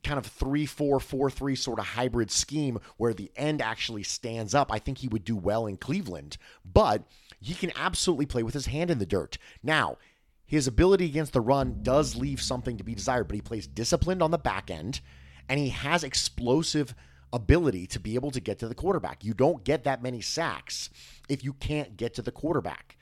kind 0.03 0.17
of 0.17 0.25
3 0.25 0.65
4 0.65 0.99
4 0.99 1.29
3 1.29 1.55
sort 1.55 1.79
of 1.79 1.85
hybrid 1.85 2.31
scheme 2.31 2.79
where 2.97 3.13
the 3.13 3.31
end 3.35 3.61
actually 3.61 4.03
stands 4.03 4.53
up. 4.53 4.71
I 4.71 4.79
think 4.79 4.97
he 4.97 5.07
would 5.07 5.23
do 5.23 5.35
well 5.35 5.67
in 5.67 5.77
Cleveland, 5.77 6.37
but 6.65 7.03
he 7.39 7.53
can 7.53 7.71
absolutely 7.75 8.25
play 8.25 8.43
with 8.43 8.53
his 8.53 8.67
hand 8.67 8.91
in 8.91 8.99
the 8.99 9.05
dirt. 9.05 9.37
Now, 9.63 9.97
his 10.45 10.67
ability 10.67 11.05
against 11.05 11.33
the 11.33 11.41
run 11.41 11.79
does 11.81 12.15
leave 12.15 12.41
something 12.41 12.77
to 12.77 12.83
be 12.83 12.95
desired, 12.95 13.27
but 13.27 13.35
he 13.35 13.41
plays 13.41 13.67
disciplined 13.67 14.21
on 14.21 14.31
the 14.31 14.37
back 14.37 14.69
end 14.69 14.99
and 15.47 15.59
he 15.59 15.69
has 15.69 16.03
explosive 16.03 16.93
ability 17.33 17.87
to 17.87 17.99
be 17.99 18.15
able 18.15 18.31
to 18.31 18.39
get 18.39 18.59
to 18.59 18.67
the 18.67 18.75
quarterback. 18.75 19.23
You 19.23 19.33
don't 19.33 19.63
get 19.63 19.85
that 19.85 20.03
many 20.03 20.21
sacks 20.21 20.89
if 21.29 21.43
you 21.43 21.53
can't 21.53 21.95
get 21.95 22.13
to 22.15 22.21
the 22.21 22.31
quarterback. 22.31 22.97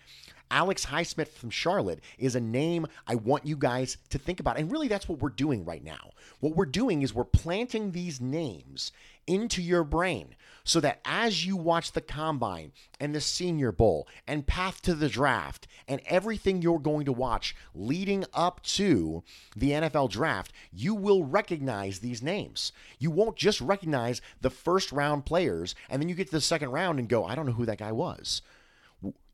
Alex 0.52 0.86
Highsmith 0.86 1.30
from 1.30 1.50
Charlotte 1.50 2.02
is 2.18 2.36
a 2.36 2.42
name 2.42 2.88
I 3.08 3.16
want 3.16 3.46
you 3.46 3.56
guys 3.56 3.98
to 4.10 4.18
think 4.18 4.40
about. 4.40 4.58
And 4.58 4.72
really, 4.72 4.88
that's 4.88 5.08
what 5.08 5.20
we're 5.20 5.30
doing 5.30 5.66
right 5.66 5.84
now. 5.84 6.12
What 6.40 6.56
we're 6.56 6.66
doing 6.66 7.02
is 7.02 7.14
we're 7.14 7.24
planting 7.24 7.92
these 7.92 8.20
names 8.20 8.92
into 9.28 9.62
your 9.62 9.84
brain 9.84 10.36
so 10.64 10.80
that 10.80 11.00
as 11.06 11.46
you 11.46 11.56
watch 11.56 11.92
the 11.92 12.02
combine 12.02 12.72
and 13.00 13.14
the 13.14 13.22
Senior 13.22 13.72
Bowl 13.72 14.08
and 14.28 14.48
path 14.48 14.82
to 14.82 14.96
the 14.96 15.08
draft 15.08 15.68
and 15.88 16.02
everything 16.08 16.62
you're 16.62 16.80
going 16.80 17.06
to 17.06 17.14
watch 17.14 17.56
leading 17.76 18.26
up 18.34 18.62
to 18.64 19.24
the 19.56 19.72
NFL 19.72 20.10
draft, 20.10 20.52
you 20.72 20.96
will 20.96 21.24
recognize 21.24 22.00
these 22.00 22.24
names. 22.24 22.72
You 22.98 23.12
won't 23.12 23.36
just 23.36 23.62
recognize 23.62 24.22
the 24.42 24.50
first 24.50 24.92
round 24.92 25.26
players 25.26 25.76
and 25.90 26.02
then 26.02 26.10
you 26.10 26.16
get 26.16 26.28
to 26.28 26.34
the 26.34 26.42
second 26.42 26.72
round 26.72 27.00
and 27.00 27.08
go, 27.08 27.24
I 27.24 27.36
don't 27.36 27.46
know 27.46 27.52
who 27.52 27.66
that 27.68 27.78
guy 27.78 27.92
was. 27.92 28.42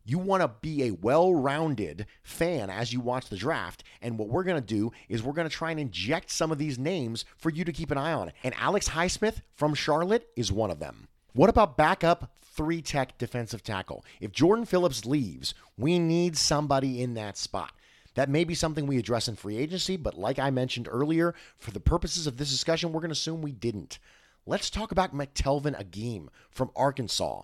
You 0.08 0.20
want 0.20 0.44
to 0.44 0.52
be 0.62 0.84
a 0.84 0.92
well 0.92 1.34
rounded 1.34 2.06
fan 2.22 2.70
as 2.70 2.94
you 2.94 3.00
watch 3.00 3.28
the 3.28 3.36
draft. 3.36 3.84
And 4.04 4.20
what 4.20 4.30
we're 4.30 4.44
going 4.44 4.62
to 4.62 4.66
do 4.66 4.92
is 5.10 5.24
we're 5.24 5.34
going 5.34 5.50
to 5.50 5.56
try 5.56 5.72
and 5.72 5.80
inject 5.80 6.30
some 6.30 6.52
of 6.52 6.60
these 6.60 6.78
names 6.78 7.26
for 7.38 7.50
you 7.50 7.66
to 7.66 7.74
keep 7.74 7.90
an 7.90 7.98
eye 7.98 8.14
on. 8.14 8.32
And 8.44 8.54
Alex 8.60 8.90
Highsmith 8.90 9.42
from 9.56 9.74
Charlotte 9.74 10.30
is 10.36 10.52
one 10.52 10.70
of 10.70 10.80
them. 10.80 11.08
What 11.34 11.50
about 11.50 11.76
backup 11.76 12.32
three 12.40 12.84
tech 12.84 13.18
defensive 13.18 13.64
tackle? 13.64 14.06
If 14.22 14.32
Jordan 14.32 14.66
Phillips 14.66 15.06
leaves, 15.06 15.56
we 15.76 15.98
need 15.98 16.38
somebody 16.38 17.02
in 17.02 17.16
that 17.16 17.36
spot. 17.36 17.74
That 18.14 18.30
may 18.30 18.44
be 18.44 18.56
something 18.56 18.88
we 18.88 19.00
address 19.00 19.28
in 19.28 19.36
free 19.36 19.58
agency, 19.58 19.98
but 19.98 20.18
like 20.18 20.40
I 20.40 20.50
mentioned 20.52 20.88
earlier, 20.90 21.34
for 21.58 21.72
the 21.72 21.82
purposes 21.82 22.28
of 22.28 22.38
this 22.38 22.52
discussion, 22.52 22.94
we're 22.94 23.02
going 23.02 23.10
to 23.10 23.14
assume 23.14 23.42
we 23.42 23.52
didn't. 23.52 24.00
Let's 24.46 24.70
talk 24.70 24.92
about 24.92 25.16
McTelvin 25.16 25.78
Agim 25.78 26.30
from 26.52 26.70
Arkansas 26.76 27.42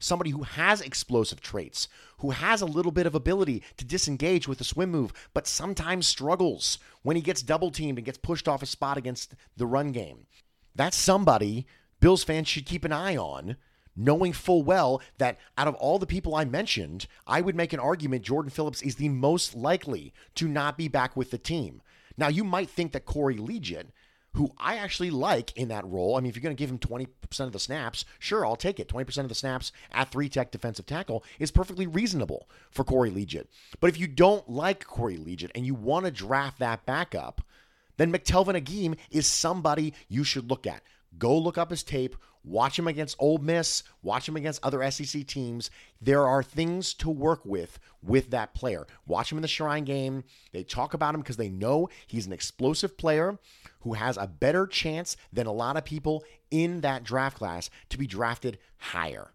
somebody 0.00 0.30
who 0.30 0.42
has 0.42 0.80
explosive 0.80 1.40
traits, 1.40 1.86
who 2.18 2.30
has 2.30 2.60
a 2.60 2.66
little 2.66 2.90
bit 2.90 3.06
of 3.06 3.14
ability 3.14 3.62
to 3.76 3.84
disengage 3.84 4.48
with 4.48 4.58
the 4.58 4.64
swim 4.64 4.90
move, 4.90 5.12
but 5.32 5.46
sometimes 5.46 6.08
struggles 6.08 6.80
when 7.02 7.14
he 7.14 7.22
gets 7.22 7.42
double 7.42 7.70
teamed 7.70 7.98
and 7.98 8.04
gets 8.04 8.18
pushed 8.18 8.48
off 8.48 8.62
a 8.62 8.66
spot 8.66 8.96
against 8.96 9.34
the 9.56 9.66
run 9.66 9.92
game. 9.92 10.26
That's 10.74 10.96
somebody 10.96 11.66
Bills 12.00 12.24
fans 12.24 12.48
should 12.48 12.66
keep 12.66 12.84
an 12.84 12.92
eye 12.92 13.16
on, 13.16 13.56
knowing 13.94 14.32
full 14.32 14.62
well 14.62 15.02
that 15.18 15.38
out 15.58 15.68
of 15.68 15.74
all 15.74 15.98
the 15.98 16.06
people 16.06 16.34
I 16.34 16.44
mentioned, 16.46 17.06
I 17.26 17.42
would 17.42 17.54
make 17.54 17.72
an 17.72 17.80
argument 17.80 18.24
Jordan 18.24 18.50
Phillips 18.50 18.82
is 18.82 18.96
the 18.96 19.10
most 19.10 19.54
likely 19.54 20.14
to 20.36 20.48
not 20.48 20.78
be 20.78 20.88
back 20.88 21.16
with 21.16 21.30
the 21.30 21.38
team. 21.38 21.82
Now, 22.16 22.28
you 22.28 22.42
might 22.42 22.70
think 22.70 22.92
that 22.92 23.04
Corey 23.04 23.36
Liuget 23.36 23.88
who 24.34 24.52
I 24.58 24.76
actually 24.76 25.10
like 25.10 25.56
in 25.56 25.68
that 25.68 25.86
role. 25.86 26.16
I 26.16 26.20
mean, 26.20 26.30
if 26.30 26.36
you're 26.36 26.42
going 26.42 26.56
to 26.56 26.60
give 26.60 26.70
him 26.70 26.78
20% 26.78 27.08
of 27.40 27.52
the 27.52 27.58
snaps, 27.58 28.04
sure, 28.18 28.46
I'll 28.46 28.56
take 28.56 28.78
it. 28.78 28.88
20% 28.88 29.18
of 29.18 29.28
the 29.28 29.34
snaps 29.34 29.72
at 29.92 30.10
three 30.10 30.28
tech 30.28 30.50
defensive 30.50 30.86
tackle 30.86 31.24
is 31.38 31.50
perfectly 31.50 31.86
reasonable 31.86 32.48
for 32.70 32.84
Corey 32.84 33.10
Liuget. 33.10 33.46
But 33.80 33.88
if 33.88 33.98
you 33.98 34.06
don't 34.06 34.48
like 34.48 34.86
Corey 34.86 35.18
Liuget 35.18 35.50
and 35.54 35.66
you 35.66 35.74
want 35.74 36.04
to 36.04 36.12
draft 36.12 36.58
that 36.60 36.86
backup, 36.86 37.42
then 37.96 38.12
McTelvin 38.12 38.56
Agim 38.56 38.94
is 39.10 39.26
somebody 39.26 39.92
you 40.08 40.24
should 40.24 40.48
look 40.48 40.66
at. 40.66 40.82
Go 41.18 41.36
look 41.36 41.58
up 41.58 41.70
his 41.70 41.82
tape 41.82 42.16
Watch 42.42 42.78
him 42.78 42.88
against 42.88 43.16
Ole 43.18 43.38
Miss, 43.38 43.82
watch 44.02 44.28
him 44.28 44.36
against 44.36 44.64
other 44.64 44.88
SEC 44.90 45.26
teams. 45.26 45.70
There 46.00 46.26
are 46.26 46.42
things 46.42 46.94
to 46.94 47.10
work 47.10 47.44
with 47.44 47.78
with 48.02 48.30
that 48.30 48.54
player. 48.54 48.86
Watch 49.06 49.30
him 49.30 49.38
in 49.38 49.42
the 49.42 49.48
Shrine 49.48 49.84
game. 49.84 50.24
They 50.52 50.62
talk 50.62 50.94
about 50.94 51.14
him 51.14 51.20
because 51.20 51.36
they 51.36 51.50
know 51.50 51.90
he's 52.06 52.26
an 52.26 52.32
explosive 52.32 52.96
player 52.96 53.38
who 53.80 53.92
has 53.92 54.16
a 54.16 54.26
better 54.26 54.66
chance 54.66 55.16
than 55.32 55.46
a 55.46 55.52
lot 55.52 55.76
of 55.76 55.84
people 55.84 56.24
in 56.50 56.80
that 56.80 57.04
draft 57.04 57.36
class 57.36 57.68
to 57.90 57.98
be 57.98 58.06
drafted 58.06 58.58
higher. 58.78 59.32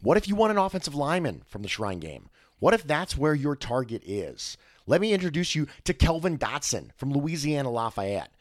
What 0.00 0.16
if 0.16 0.26
you 0.26 0.34
want 0.34 0.52
an 0.52 0.58
offensive 0.58 0.94
lineman 0.94 1.42
from 1.46 1.62
the 1.62 1.68
Shrine 1.68 2.00
game? 2.00 2.28
What 2.58 2.74
if 2.74 2.84
that's 2.84 3.16
where 3.16 3.34
your 3.34 3.54
target 3.54 4.02
is? 4.04 4.56
Let 4.86 5.00
me 5.00 5.12
introduce 5.12 5.54
you 5.54 5.68
to 5.84 5.94
Kevin 5.94 6.38
Dotson 6.38 6.90
from 6.96 7.12
Louisiana 7.12 7.70
Lafayette. 7.70 8.32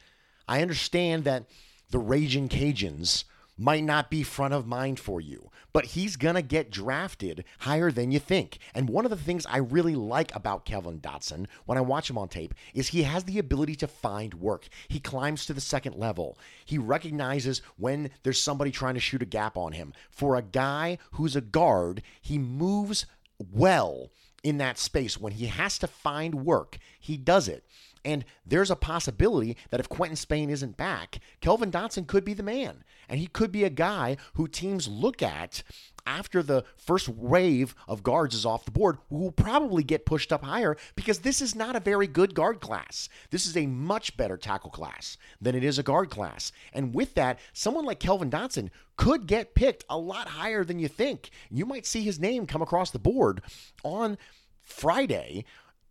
I 0.48 0.62
understand 0.62 1.24
that 1.26 1.46
the 1.92 2.00
Raging 2.00 2.50
Cajuns 2.50 3.26
might 3.58 3.84
not 3.84 4.10
be 4.12 4.24
front 4.24 4.54
of 4.54 4.68
mind 4.68 5.00
for 5.00 5.20
you, 5.20 5.50
but 5.74 5.86
he's 5.86 6.16
going 6.16 6.36
to 6.36 6.42
get 6.42 6.72
drafted 6.72 7.44
higher 7.60 7.92
than 7.92 8.12
you 8.12 8.20
think. 8.20 8.60
And 8.74 8.90
one 8.90 9.06
of 9.06 9.12
the 9.12 9.18
things 9.18 9.46
I 9.48 9.58
really 9.58 9.96
like 9.96 10.34
about 10.36 10.66
Kevin 10.66 11.00
Dotson 11.00 11.48
when 11.66 11.78
I 11.78 11.82
watch 11.82 12.10
him 12.10 12.18
on 12.18 12.30
tape 12.30 12.54
is 12.74 12.90
he 12.90 13.04
has 13.04 13.24
the 13.24 13.40
ability 13.40 13.76
to 13.76 13.88
find 13.88 14.36
work. 14.36 14.68
He 14.88 15.00
climbs 15.00 15.46
to 15.46 15.54
the 15.54 15.62
second 15.62 15.96
level. 15.96 16.38
He 16.66 16.78
recognizes 16.78 17.62
when 17.78 18.12
there's 18.24 18.42
somebody 18.42 18.72
trying 18.72 18.94
to 18.94 19.00
shoot 19.00 19.22
a 19.22 19.26
gap 19.26 19.58
on 19.58 19.72
him. 19.72 19.94
For 20.10 20.36
a 20.36 20.42
guy 20.42 21.00
who's 21.14 21.36
a 21.36 21.42
guard, 21.42 22.04
he 22.22 22.38
moves 22.38 23.06
well 23.40 24.12
in 24.44 24.58
that 24.58 24.78
space. 24.78 25.20
When 25.20 25.34
he 25.34 25.48
has 25.48 25.78
to 25.80 25.88
find 25.88 26.46
work, 26.46 26.78
he 27.00 27.18
does 27.18 27.48
it. 27.48 27.66
And 28.08 28.24
there's 28.46 28.72
a 28.72 28.78
possibility 28.78 29.58
that 29.70 29.82
if 29.82 29.90
Quinton 29.90 30.16
Spain 30.16 30.50
isn't 30.50 30.78
back, 30.78 31.20
Kevin 31.42 31.70
Dotson 31.70 32.08
could 32.08 32.24
be 32.24 32.34
the 32.34 32.42
man. 32.42 32.86
And 33.10 33.20
he 33.20 33.28
could 33.28 33.52
be 33.52 33.66
a 33.66 33.70
guy 33.70 34.16
who 34.36 34.48
teams 34.48 34.88
look 34.88 35.22
at 35.22 35.62
after 36.06 36.42
the 36.42 36.64
first 36.78 37.10
wave 37.10 37.76
of 37.86 38.04
guards 38.04 38.34
is 38.34 38.46
off 38.46 38.64
the 38.64 38.72
board, 38.72 38.98
who 39.10 39.18
will 39.18 39.34
probably 39.34 39.84
get 39.84 40.06
pushed 40.06 40.32
up 40.32 40.42
higher 40.42 40.78
because 40.96 41.20
this 41.20 41.42
is 41.42 41.54
not 41.54 41.76
a 41.76 41.82
very 41.82 42.08
good 42.08 42.34
guard 42.34 42.62
class. 42.62 43.10
This 43.30 43.46
is 43.46 43.58
a 43.58 43.68
much 43.68 44.16
better 44.16 44.38
tackle 44.38 44.70
class 44.72 45.18
than 45.42 45.54
it 45.54 45.66
is 45.66 45.78
a 45.78 45.84
guard 45.84 46.10
class. 46.10 46.54
And 46.72 46.96
with 46.96 47.14
that, 47.16 47.40
someone 47.52 47.84
like 47.84 48.00
Kevin 48.00 48.32
Dotson 48.32 48.70
could 48.96 49.28
get 49.28 49.54
picked 49.54 49.84
a 49.90 49.98
lot 49.98 50.30
higher 50.30 50.64
than 50.64 50.80
you 50.80 50.88
think. 50.88 51.30
You 51.52 51.66
might 51.66 51.86
see 51.86 52.04
his 52.04 52.22
name 52.22 52.48
come 52.48 52.62
across 52.62 52.90
the 52.90 53.00
board 53.00 53.42
on 53.84 54.18
Friday 54.62 55.44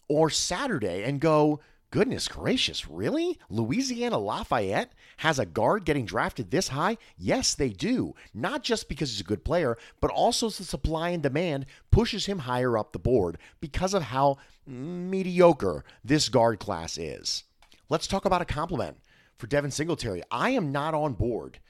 or 0.09 0.31
Saturday 0.31 1.03
and 1.03 1.21
go, 1.21 1.61
Goodness 1.97 2.29
gracious, 2.29 2.91
really? 2.91 3.39
Louisiana 3.49 4.19
Lafayette 4.19 4.93
has 5.17 5.39
a 5.39 5.47
guard 5.47 5.87
getting 5.87 6.05
drafted 6.05 6.51
this 6.51 6.69
high? 6.69 6.99
Yes, 7.17 7.55
they 7.55 7.71
do. 7.71 8.15
Not 8.35 8.63
just 8.63 8.91
because 8.91 9.11
he's 9.11 9.23
a 9.23 9.25
good 9.25 9.47
player, 9.47 9.79
but 9.99 10.11
also 10.11 10.51
the 10.51 10.63
supply 10.63 11.09
and 11.09 11.23
demand 11.23 11.65
pushes 11.91 12.27
him 12.27 12.41
higher 12.41 12.77
up 12.77 12.93
the 12.93 12.99
board 12.99 13.39
because 13.63 13.95
of 13.95 14.03
how 14.03 14.37
mediocre 14.67 15.87
this 16.05 16.29
guard 16.29 16.59
class 16.59 16.99
is. 16.99 17.45
Let's 17.89 18.07
talk 18.07 18.27
about 18.27 18.43
a 18.43 18.45
compliment 18.45 18.99
for 19.39 19.47
Devin 19.47 19.71
Singletary. 19.71 20.23
I 20.31 20.51
am 20.51 20.71
not 20.71 20.93
on 20.93 21.15
board 21.15 21.61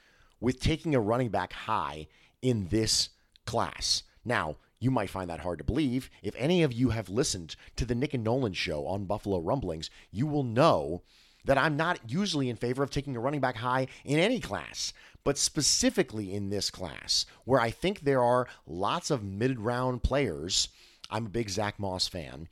with 0.41 0.59
taking 0.59 0.97
a 0.97 1.01
running 1.01 1.29
back 1.29 1.53
high 1.53 2.09
in 2.43 2.67
this 2.67 3.11
class. 3.45 4.03
Now, 4.25 4.57
you 4.79 4.91
might 4.91 5.11
find 5.11 5.31
that 5.31 5.41
hard 5.41 5.59
to 5.59 5.65
believe. 5.65 6.11
If 6.23 6.35
any 6.37 6.63
of 6.63 6.73
you 6.73 6.91
have 6.91 7.09
listened 7.09 7.57
to 7.77 7.85
the 7.85 7.95
Nick 7.95 8.15
and 8.15 8.25
Nolan 8.25 8.53
show 8.53 8.87
on 8.87 9.07
Buffalo 9.07 9.41
Rumblings, 9.41 9.91
you 10.11 10.27
will 10.27 10.43
know 10.43 11.03
that 11.45 11.59
I'm 11.59 11.77
not 11.77 12.11
usually 12.11 12.51
in 12.51 12.57
favor 12.57 12.83
of 12.83 12.91
taking 12.91 13.17
a 13.17 13.21
running 13.21 13.41
back 13.41 13.57
high 13.57 13.87
in 14.05 14.19
any 14.19 14.41
class, 14.41 14.93
but 15.25 15.39
specifically 15.39 16.35
in 16.35 16.51
this 16.51 16.71
class, 16.71 17.25
where 17.45 17.61
I 17.61 17.71
think 17.71 18.01
there 18.01 18.23
are 18.23 18.49
lots 18.67 19.11
of 19.11 19.23
mid 19.23 19.61
round 19.61 20.03
players. 20.03 20.69
I'm 21.09 21.27
a 21.27 21.31
big 21.31 21.49
Zach 21.49 21.79
Moss 21.79 22.09
fan 22.09 22.49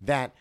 that 0.00 0.34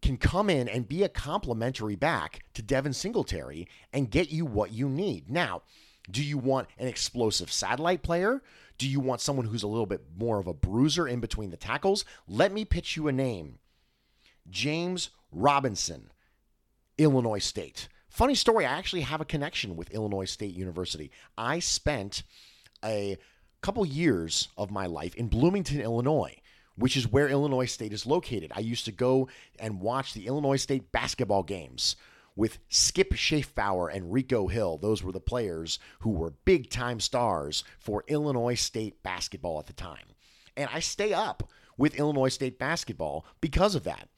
can 0.00 0.16
come 0.16 0.48
in 0.48 0.68
and 0.68 0.88
be 0.88 1.02
a 1.02 1.08
complementary 1.08 1.96
back 1.96 2.44
to 2.54 2.62
Devin 2.62 2.92
Singletary 2.92 3.66
and 3.92 4.10
get 4.10 4.30
you 4.30 4.44
what 4.44 4.70
you 4.70 4.88
need. 4.88 5.30
Now, 5.30 5.62
do 6.10 6.22
you 6.22 6.36
want 6.38 6.68
an 6.78 6.86
explosive 6.86 7.50
satellite 7.50 8.02
player? 8.02 8.42
Do 8.78 8.88
you 8.88 9.00
want 9.00 9.20
someone 9.20 9.46
who's 9.46 9.62
a 9.62 9.68
little 9.68 9.86
bit 9.86 10.02
more 10.16 10.38
of 10.38 10.46
a 10.46 10.54
bruiser 10.54 11.06
in 11.06 11.20
between 11.20 11.50
the 11.50 11.56
tackles? 11.56 12.04
Let 12.26 12.52
me 12.52 12.64
pitch 12.64 12.96
you 12.96 13.08
a 13.08 13.12
name 13.12 13.58
James 14.50 15.10
Robinson, 15.30 16.10
Illinois 16.98 17.38
State. 17.38 17.88
Funny 18.08 18.34
story, 18.34 18.64
I 18.64 18.76
actually 18.76 19.02
have 19.02 19.20
a 19.20 19.24
connection 19.24 19.76
with 19.76 19.90
Illinois 19.90 20.26
State 20.26 20.54
University. 20.54 21.10
I 21.36 21.58
spent 21.58 22.22
a 22.84 23.16
couple 23.60 23.84
years 23.86 24.48
of 24.56 24.70
my 24.70 24.86
life 24.86 25.14
in 25.14 25.28
Bloomington, 25.28 25.80
Illinois, 25.80 26.36
which 26.76 26.96
is 26.96 27.10
where 27.10 27.28
Illinois 27.28 27.64
State 27.64 27.92
is 27.92 28.06
located. 28.06 28.52
I 28.54 28.60
used 28.60 28.84
to 28.84 28.92
go 28.92 29.28
and 29.58 29.80
watch 29.80 30.14
the 30.14 30.26
Illinois 30.26 30.56
State 30.56 30.92
basketball 30.92 31.42
games 31.42 31.96
with 32.36 32.58
Skip 32.68 33.12
Schaefbauer 33.14 33.94
and 33.94 34.12
Rico 34.12 34.48
Hill. 34.48 34.78
Those 34.78 35.02
were 35.02 35.12
the 35.12 35.20
players 35.20 35.78
who 36.00 36.10
were 36.10 36.34
big 36.44 36.70
time 36.70 37.00
stars 37.00 37.64
for 37.78 38.04
Illinois 38.08 38.54
State 38.54 39.02
basketball 39.02 39.58
at 39.58 39.66
the 39.66 39.72
time. 39.72 40.06
And 40.56 40.68
I 40.72 40.80
stay 40.80 41.12
up 41.12 41.48
with 41.76 41.96
Illinois 41.96 42.28
State 42.28 42.58
basketball 42.58 43.26
because 43.40 43.74
of 43.74 43.84
that. 43.84 44.08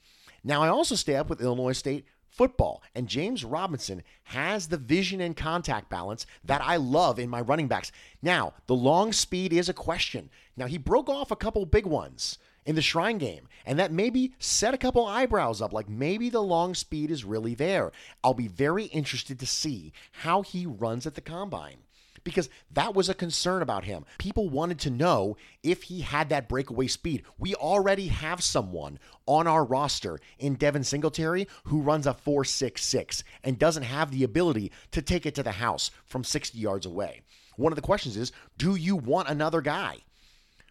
Now, 0.44 0.62
I 0.62 0.68
also 0.68 0.94
stay 0.94 1.16
up 1.16 1.28
with 1.28 1.40
Illinois 1.40 1.72
State 1.72 2.06
football. 2.28 2.82
And 2.94 3.08
James 3.08 3.44
Robinson 3.44 4.02
has 4.24 4.68
the 4.68 4.76
vision 4.76 5.20
and 5.20 5.36
contact 5.36 5.88
balance 5.88 6.26
that 6.44 6.60
I 6.62 6.76
love 6.76 7.18
in 7.18 7.30
my 7.30 7.40
running 7.40 7.66
backs. 7.66 7.92
Now, 8.22 8.52
the 8.66 8.74
long 8.74 9.12
speed 9.12 9.52
is 9.52 9.68
a 9.68 9.74
question. 9.74 10.30
Now, 10.56 10.66
he 10.66 10.78
broke 10.78 11.08
off 11.08 11.30
a 11.30 11.36
couple 11.36 11.64
big 11.64 11.86
ones 11.86 12.38
in 12.66 12.74
the 12.74 12.82
Shrine 12.82 13.16
game. 13.18 13.48
And 13.64 13.78
that 13.78 13.92
maybe 13.92 14.34
set 14.38 14.74
a 14.74 14.78
couple 14.78 15.06
eyebrows 15.06 15.62
up, 15.62 15.72
like 15.72 15.88
maybe 15.88 16.28
the 16.28 16.42
long 16.42 16.74
speed 16.74 17.10
is 17.10 17.24
really 17.24 17.54
there. 17.54 17.92
I'll 18.22 18.34
be 18.34 18.48
very 18.48 18.84
interested 18.86 19.38
to 19.38 19.46
see 19.46 19.92
how 20.12 20.42
he 20.42 20.66
runs 20.66 21.06
at 21.06 21.14
the 21.14 21.20
combine 21.20 21.78
because 22.26 22.50
that 22.72 22.92
was 22.92 23.08
a 23.08 23.14
concern 23.14 23.62
about 23.62 23.84
him. 23.84 24.04
People 24.18 24.50
wanted 24.50 24.80
to 24.80 24.90
know 24.90 25.36
if 25.62 25.84
he 25.84 26.00
had 26.00 26.28
that 26.28 26.48
breakaway 26.48 26.88
speed. 26.88 27.22
We 27.38 27.54
already 27.54 28.08
have 28.08 28.42
someone 28.42 28.98
on 29.26 29.46
our 29.46 29.64
roster 29.64 30.18
in 30.38 30.56
Devin 30.56 30.82
Singletary 30.82 31.46
who 31.64 31.80
runs 31.80 32.04
a 32.04 32.12
4.66 32.12 33.22
and 33.44 33.58
doesn't 33.58 33.84
have 33.84 34.10
the 34.10 34.24
ability 34.24 34.72
to 34.90 35.00
take 35.00 35.24
it 35.24 35.36
to 35.36 35.44
the 35.44 35.52
house 35.52 35.92
from 36.04 36.24
60 36.24 36.58
yards 36.58 36.84
away. 36.84 37.22
One 37.54 37.72
of 37.72 37.76
the 37.76 37.82
questions 37.82 38.16
is 38.16 38.32
do 38.58 38.74
you 38.74 38.96
want 38.96 39.28
another 39.28 39.60
guy 39.60 39.98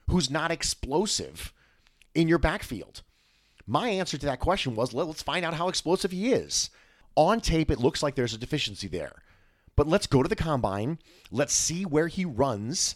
who's 0.10 0.30
not 0.30 0.52
explosive 0.52 1.54
in 2.16 2.28
your 2.28 2.40
backfield? 2.40 3.04
My 3.68 3.90
answer 3.90 4.18
to 4.18 4.26
that 4.26 4.40
question 4.40 4.76
was 4.76 4.94
let's 4.94 5.22
find 5.22 5.46
out 5.46 5.54
how 5.54 5.68
explosive 5.70 6.12
he 6.12 6.32
is. 6.32 6.70
On 7.16 7.40
tape, 7.40 7.72
it 7.72 7.80
looks 7.80 8.04
like 8.04 8.16
there's 8.16 8.34
a 8.34 8.40
deficiency 8.40 8.88
there. 8.88 9.22
But 9.76 9.88
let's 9.88 10.08
go 10.08 10.24
to 10.24 10.30
the 10.30 10.36
combine. 10.36 11.00
Let's 11.32 11.54
see 11.54 11.86
where 11.86 12.08
he 12.08 12.26
runs. 12.26 12.96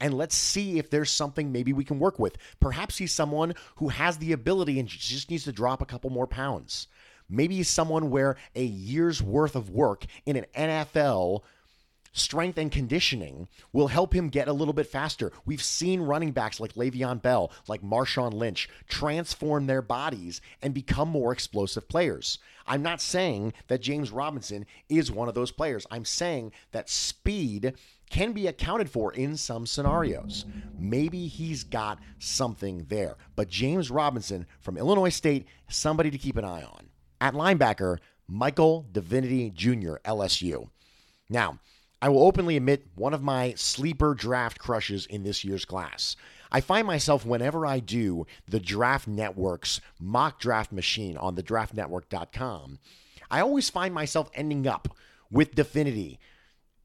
And 0.00 0.14
let's 0.14 0.34
see 0.34 0.78
if 0.78 0.90
there's 0.90 1.10
something 1.10 1.52
maybe 1.52 1.72
we 1.72 1.84
can 1.84 2.00
work 2.00 2.18
with. 2.18 2.36
Perhaps 2.58 2.98
he's 2.98 3.12
someone 3.12 3.54
who 3.76 3.88
has 3.88 4.18
the 4.18 4.32
ability 4.32 4.80
and 4.80 4.88
just 4.88 5.30
needs 5.30 5.44
to 5.44 5.52
drop 5.52 5.80
a 5.80 5.86
couple 5.86 6.10
more 6.10 6.26
pounds. 6.26 6.88
Maybe 7.28 7.56
he's 7.56 7.68
someone 7.68 8.10
where 8.10 8.36
a 8.56 8.64
year's 8.64 9.22
worth 9.22 9.54
of 9.54 9.70
work 9.70 10.04
in 10.26 10.36
an 10.36 10.46
NFL 10.54 11.42
strength 12.12 12.58
and 12.58 12.70
conditioning 12.70 13.48
will 13.72 13.88
help 13.88 14.14
him 14.14 14.28
get 14.28 14.48
a 14.48 14.52
little 14.52 14.74
bit 14.74 14.86
faster. 14.86 15.32
We've 15.44 15.62
seen 15.62 16.02
running 16.02 16.32
backs 16.32 16.60
like 16.60 16.74
Le'Veon 16.74 17.20
Bell, 17.22 17.50
like 17.68 17.82
Marshawn 17.82 18.32
Lynch, 18.32 18.68
transform 18.88 19.66
their 19.66 19.82
bodies 19.82 20.40
and 20.60 20.74
become 20.74 21.08
more 21.08 21.32
explosive 21.32 21.88
players. 21.88 22.38
I'm 22.66 22.82
not 22.82 23.00
saying 23.00 23.54
that 23.68 23.80
James 23.80 24.10
Robinson 24.10 24.66
is 24.88 25.10
one 25.10 25.28
of 25.28 25.34
those 25.34 25.50
players. 25.50 25.86
I'm 25.90 26.04
saying 26.04 26.52
that 26.70 26.88
speed 26.88 27.74
can 28.10 28.32
be 28.32 28.46
accounted 28.46 28.90
for 28.90 29.12
in 29.14 29.36
some 29.36 29.66
scenarios. 29.66 30.44
Maybe 30.78 31.26
he's 31.26 31.64
got 31.64 31.98
something 32.18 32.84
there. 32.88 33.16
But 33.34 33.48
James 33.48 33.90
Robinson 33.90 34.46
from 34.60 34.76
Illinois 34.76 35.08
State, 35.08 35.46
somebody 35.68 36.10
to 36.10 36.18
keep 36.18 36.36
an 36.36 36.44
eye 36.44 36.62
on. 36.62 36.90
At 37.20 37.34
linebacker, 37.34 37.98
Michael 38.28 38.86
Divinity 38.92 39.50
Jr., 39.50 39.94
LSU. 40.04 40.68
Now, 41.28 41.58
I 42.02 42.08
will 42.08 42.24
openly 42.24 42.56
admit 42.56 42.88
one 42.96 43.14
of 43.14 43.22
my 43.22 43.54
sleeper 43.54 44.12
draft 44.12 44.58
crushes 44.58 45.06
in 45.06 45.22
this 45.22 45.44
year's 45.44 45.64
class. 45.64 46.16
I 46.50 46.60
find 46.60 46.84
myself 46.84 47.24
whenever 47.24 47.64
I 47.64 47.78
do 47.78 48.26
the 48.48 48.58
Draft 48.58 49.06
Network's 49.06 49.80
mock 50.00 50.40
draft 50.40 50.72
machine 50.72 51.16
on 51.16 51.36
the 51.36 51.44
draftnetwork.com, 51.44 52.80
I 53.30 53.40
always 53.40 53.70
find 53.70 53.94
myself 53.94 54.32
ending 54.34 54.66
up 54.66 54.88
with 55.30 55.54
Divinity 55.54 56.18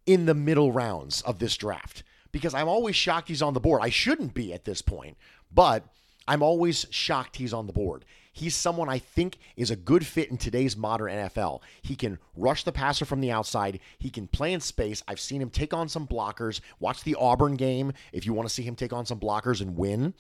in 0.05 0.27
the 0.27 0.35
middle 0.35 0.71
rounds 0.71 1.23
of 1.23 1.39
this 1.39 1.57
draft 1.57 2.03
because 2.31 2.53
I'm 2.53 2.67
always 2.67 2.95
shocked 2.95 3.29
he's 3.29 3.41
on 3.41 3.55
the 3.55 3.59
board. 3.59 3.81
I 3.81 3.89
shouldn't 3.89 4.35
be 4.35 4.53
at 4.53 4.65
this 4.65 4.83
point, 4.83 5.17
but 5.51 5.83
I'm 6.27 6.43
always 6.43 6.85
shocked 6.91 7.37
he's 7.37 7.53
on 7.53 7.65
the 7.65 7.73
board. 7.73 8.05
He's 8.37 8.55
someone 8.55 8.87
I 8.87 8.99
think 8.99 9.39
is 9.55 9.71
a 9.71 9.75
good 9.75 10.05
fit 10.05 10.29
in 10.29 10.37
today's 10.37 10.77
modern 10.77 11.11
NFL. 11.11 11.61
He 11.81 11.95
can 11.95 12.19
rush 12.35 12.63
the 12.63 12.71
passer 12.71 13.03
from 13.03 13.19
the 13.19 13.31
outside, 13.31 13.79
he 13.97 14.11
can 14.11 14.27
play 14.27 14.53
in 14.53 14.59
space. 14.59 15.01
I've 15.07 15.19
seen 15.19 15.41
him 15.41 15.49
take 15.49 15.73
on 15.73 15.89
some 15.89 16.05
blockers. 16.05 16.61
Watch 16.79 17.03
the 17.03 17.15
Auburn 17.15 17.55
game 17.55 17.93
if 18.13 18.27
you 18.27 18.33
want 18.33 18.47
to 18.47 18.53
see 18.53 18.61
him 18.61 18.75
take 18.75 18.93
on 18.93 19.07
some 19.07 19.19
blockers 19.19 19.59
and 19.59 19.75
win. 19.75 20.13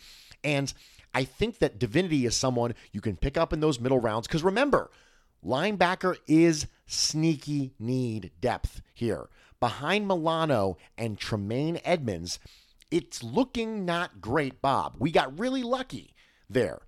And 0.43 0.73
I 1.13 1.25
think 1.25 1.59
that 1.59 1.77
Divinity 1.77 2.25
is 2.25 2.35
someone 2.35 2.73
you 2.91 3.01
can 3.01 3.17
pick 3.17 3.37
up 3.37 3.53
in 3.53 3.59
those 3.59 3.79
middle 3.79 3.99
rounds 3.99 4.25
because 4.25 4.41
remember, 4.41 4.89
linebacker 5.45 6.15
is 6.25 6.65
sneaky 6.87 7.75
need 7.77 8.31
depth 8.41 8.81
here. 8.95 9.29
Behind 9.59 10.07
Milano 10.07 10.77
and 10.97 11.19
Tremaine 11.19 11.79
Edmunds, 11.85 12.39
it's 12.89 13.21
looking 13.21 13.85
not 13.85 14.21
great, 14.21 14.59
Bob. 14.59 14.95
We 14.97 15.11
got 15.11 15.37
really 15.37 15.61
lucky 15.61 16.15
there 16.49 16.86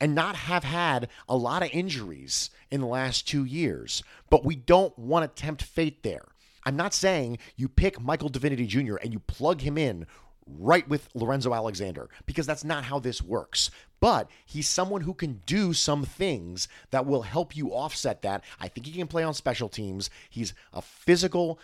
and 0.00 0.14
not 0.14 0.36
have 0.36 0.64
had 0.64 1.08
a 1.28 1.36
lot 1.36 1.62
of 1.62 1.70
injuries 1.72 2.50
in 2.70 2.80
the 2.80 2.86
last 2.86 3.26
two 3.26 3.44
years, 3.44 4.02
but 4.30 4.44
we 4.44 4.56
don't 4.56 4.96
want 4.98 5.24
to 5.24 5.42
tempt 5.42 5.62
fate 5.62 6.02
there. 6.02 6.26
I'm 6.64 6.76
not 6.76 6.94
saying 6.94 7.38
you 7.56 7.68
pick 7.68 8.00
Michael 8.00 8.28
Divinity 8.28 8.66
Jr. 8.66 8.96
and 8.96 9.12
you 9.12 9.20
plug 9.20 9.60
him 9.60 9.78
in 9.78 10.06
right 10.46 10.88
with 10.88 11.08
Lorenzo 11.14 11.54
Alexander 11.54 12.08
because 12.24 12.46
that's 12.46 12.64
not 12.64 12.84
how 12.84 12.98
this 12.98 13.22
works. 13.22 13.70
But 14.00 14.28
he's 14.44 14.68
someone 14.68 15.00
who 15.00 15.14
can 15.14 15.42
do 15.46 15.72
some 15.72 16.04
things 16.04 16.68
that 16.90 17.06
will 17.06 17.22
help 17.22 17.56
you 17.56 17.70
offset 17.70 18.22
that. 18.22 18.44
I 18.60 18.68
think 18.68 18.86
he 18.86 18.92
can 18.92 19.06
play 19.06 19.22
on 19.22 19.34
special 19.34 19.68
teams. 19.68 20.10
He's 20.28 20.54
a 20.72 20.82
physical 20.82 21.58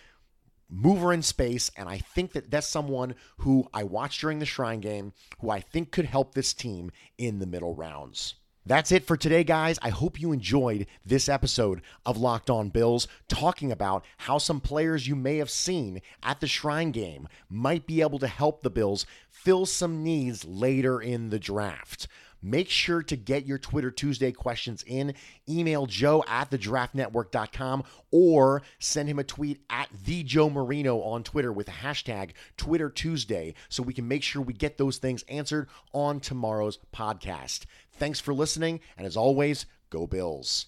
mover 0.72 1.12
in 1.12 1.22
space, 1.22 1.70
and 1.76 1.88
I 1.88 1.98
think 1.98 2.32
that 2.32 2.50
that's 2.50 2.66
someone 2.66 3.14
who 3.38 3.68
I 3.74 3.84
watched 3.84 4.22
during 4.22 4.38
the 4.38 4.46
Shrine 4.46 4.80
game 4.80 5.12
who 5.40 5.50
I 5.50 5.60
think 5.60 5.92
could 5.92 6.06
help 6.06 6.34
this 6.34 6.54
team 6.54 6.90
in 7.18 7.38
the 7.38 7.46
middle 7.46 7.74
rounds. 7.74 8.34
That's 8.64 8.92
it 8.92 9.04
for 9.04 9.16
today, 9.16 9.42
guys. 9.42 9.78
I 9.82 9.88
hope 9.88 10.20
you 10.20 10.30
enjoyed 10.30 10.86
this 11.04 11.28
episode 11.28 11.82
of 12.06 12.16
Locked 12.16 12.48
On 12.48 12.68
Bills, 12.68 13.08
talking 13.28 13.72
about 13.72 14.04
how 14.18 14.38
some 14.38 14.60
players 14.60 15.08
you 15.08 15.16
may 15.16 15.38
have 15.38 15.50
seen 15.50 16.00
at 16.22 16.40
the 16.40 16.46
Shrine 16.46 16.92
game 16.92 17.26
might 17.50 17.88
be 17.88 18.02
able 18.02 18.20
to 18.20 18.28
help 18.28 18.62
the 18.62 18.70
Bills 18.70 19.04
fill 19.28 19.66
some 19.66 20.04
needs 20.04 20.44
later 20.44 21.00
in 21.00 21.30
the 21.30 21.40
draft. 21.40 22.06
Make 22.42 22.68
sure 22.68 23.02
to 23.04 23.16
get 23.16 23.46
your 23.46 23.58
Twitter 23.58 23.90
Tuesday 23.90 24.32
questions 24.32 24.84
in. 24.86 25.14
Email 25.48 25.86
joe 25.86 26.24
at 26.26 26.50
thedraftnetwork.com 26.50 27.84
or 28.10 28.62
send 28.78 29.08
him 29.08 29.18
a 29.18 29.24
tweet 29.24 29.60
at 29.70 29.88
the 30.04 30.22
Joe 30.24 30.50
Marino 30.50 31.00
on 31.00 31.22
Twitter 31.22 31.52
with 31.52 31.66
the 31.66 31.72
hashtag 31.72 32.30
Twitter 32.56 32.90
Tuesday 32.90 33.54
so 33.68 33.82
we 33.82 33.94
can 33.94 34.08
make 34.08 34.22
sure 34.22 34.42
we 34.42 34.52
get 34.52 34.78
those 34.78 34.98
things 34.98 35.24
answered 35.28 35.68
on 35.92 36.20
tomorrow's 36.20 36.78
podcast. 36.92 37.66
Thanks 37.92 38.20
for 38.20 38.34
listening, 38.34 38.80
and 38.96 39.06
as 39.06 39.16
always, 39.16 39.66
go 39.90 40.06
Bills. 40.06 40.66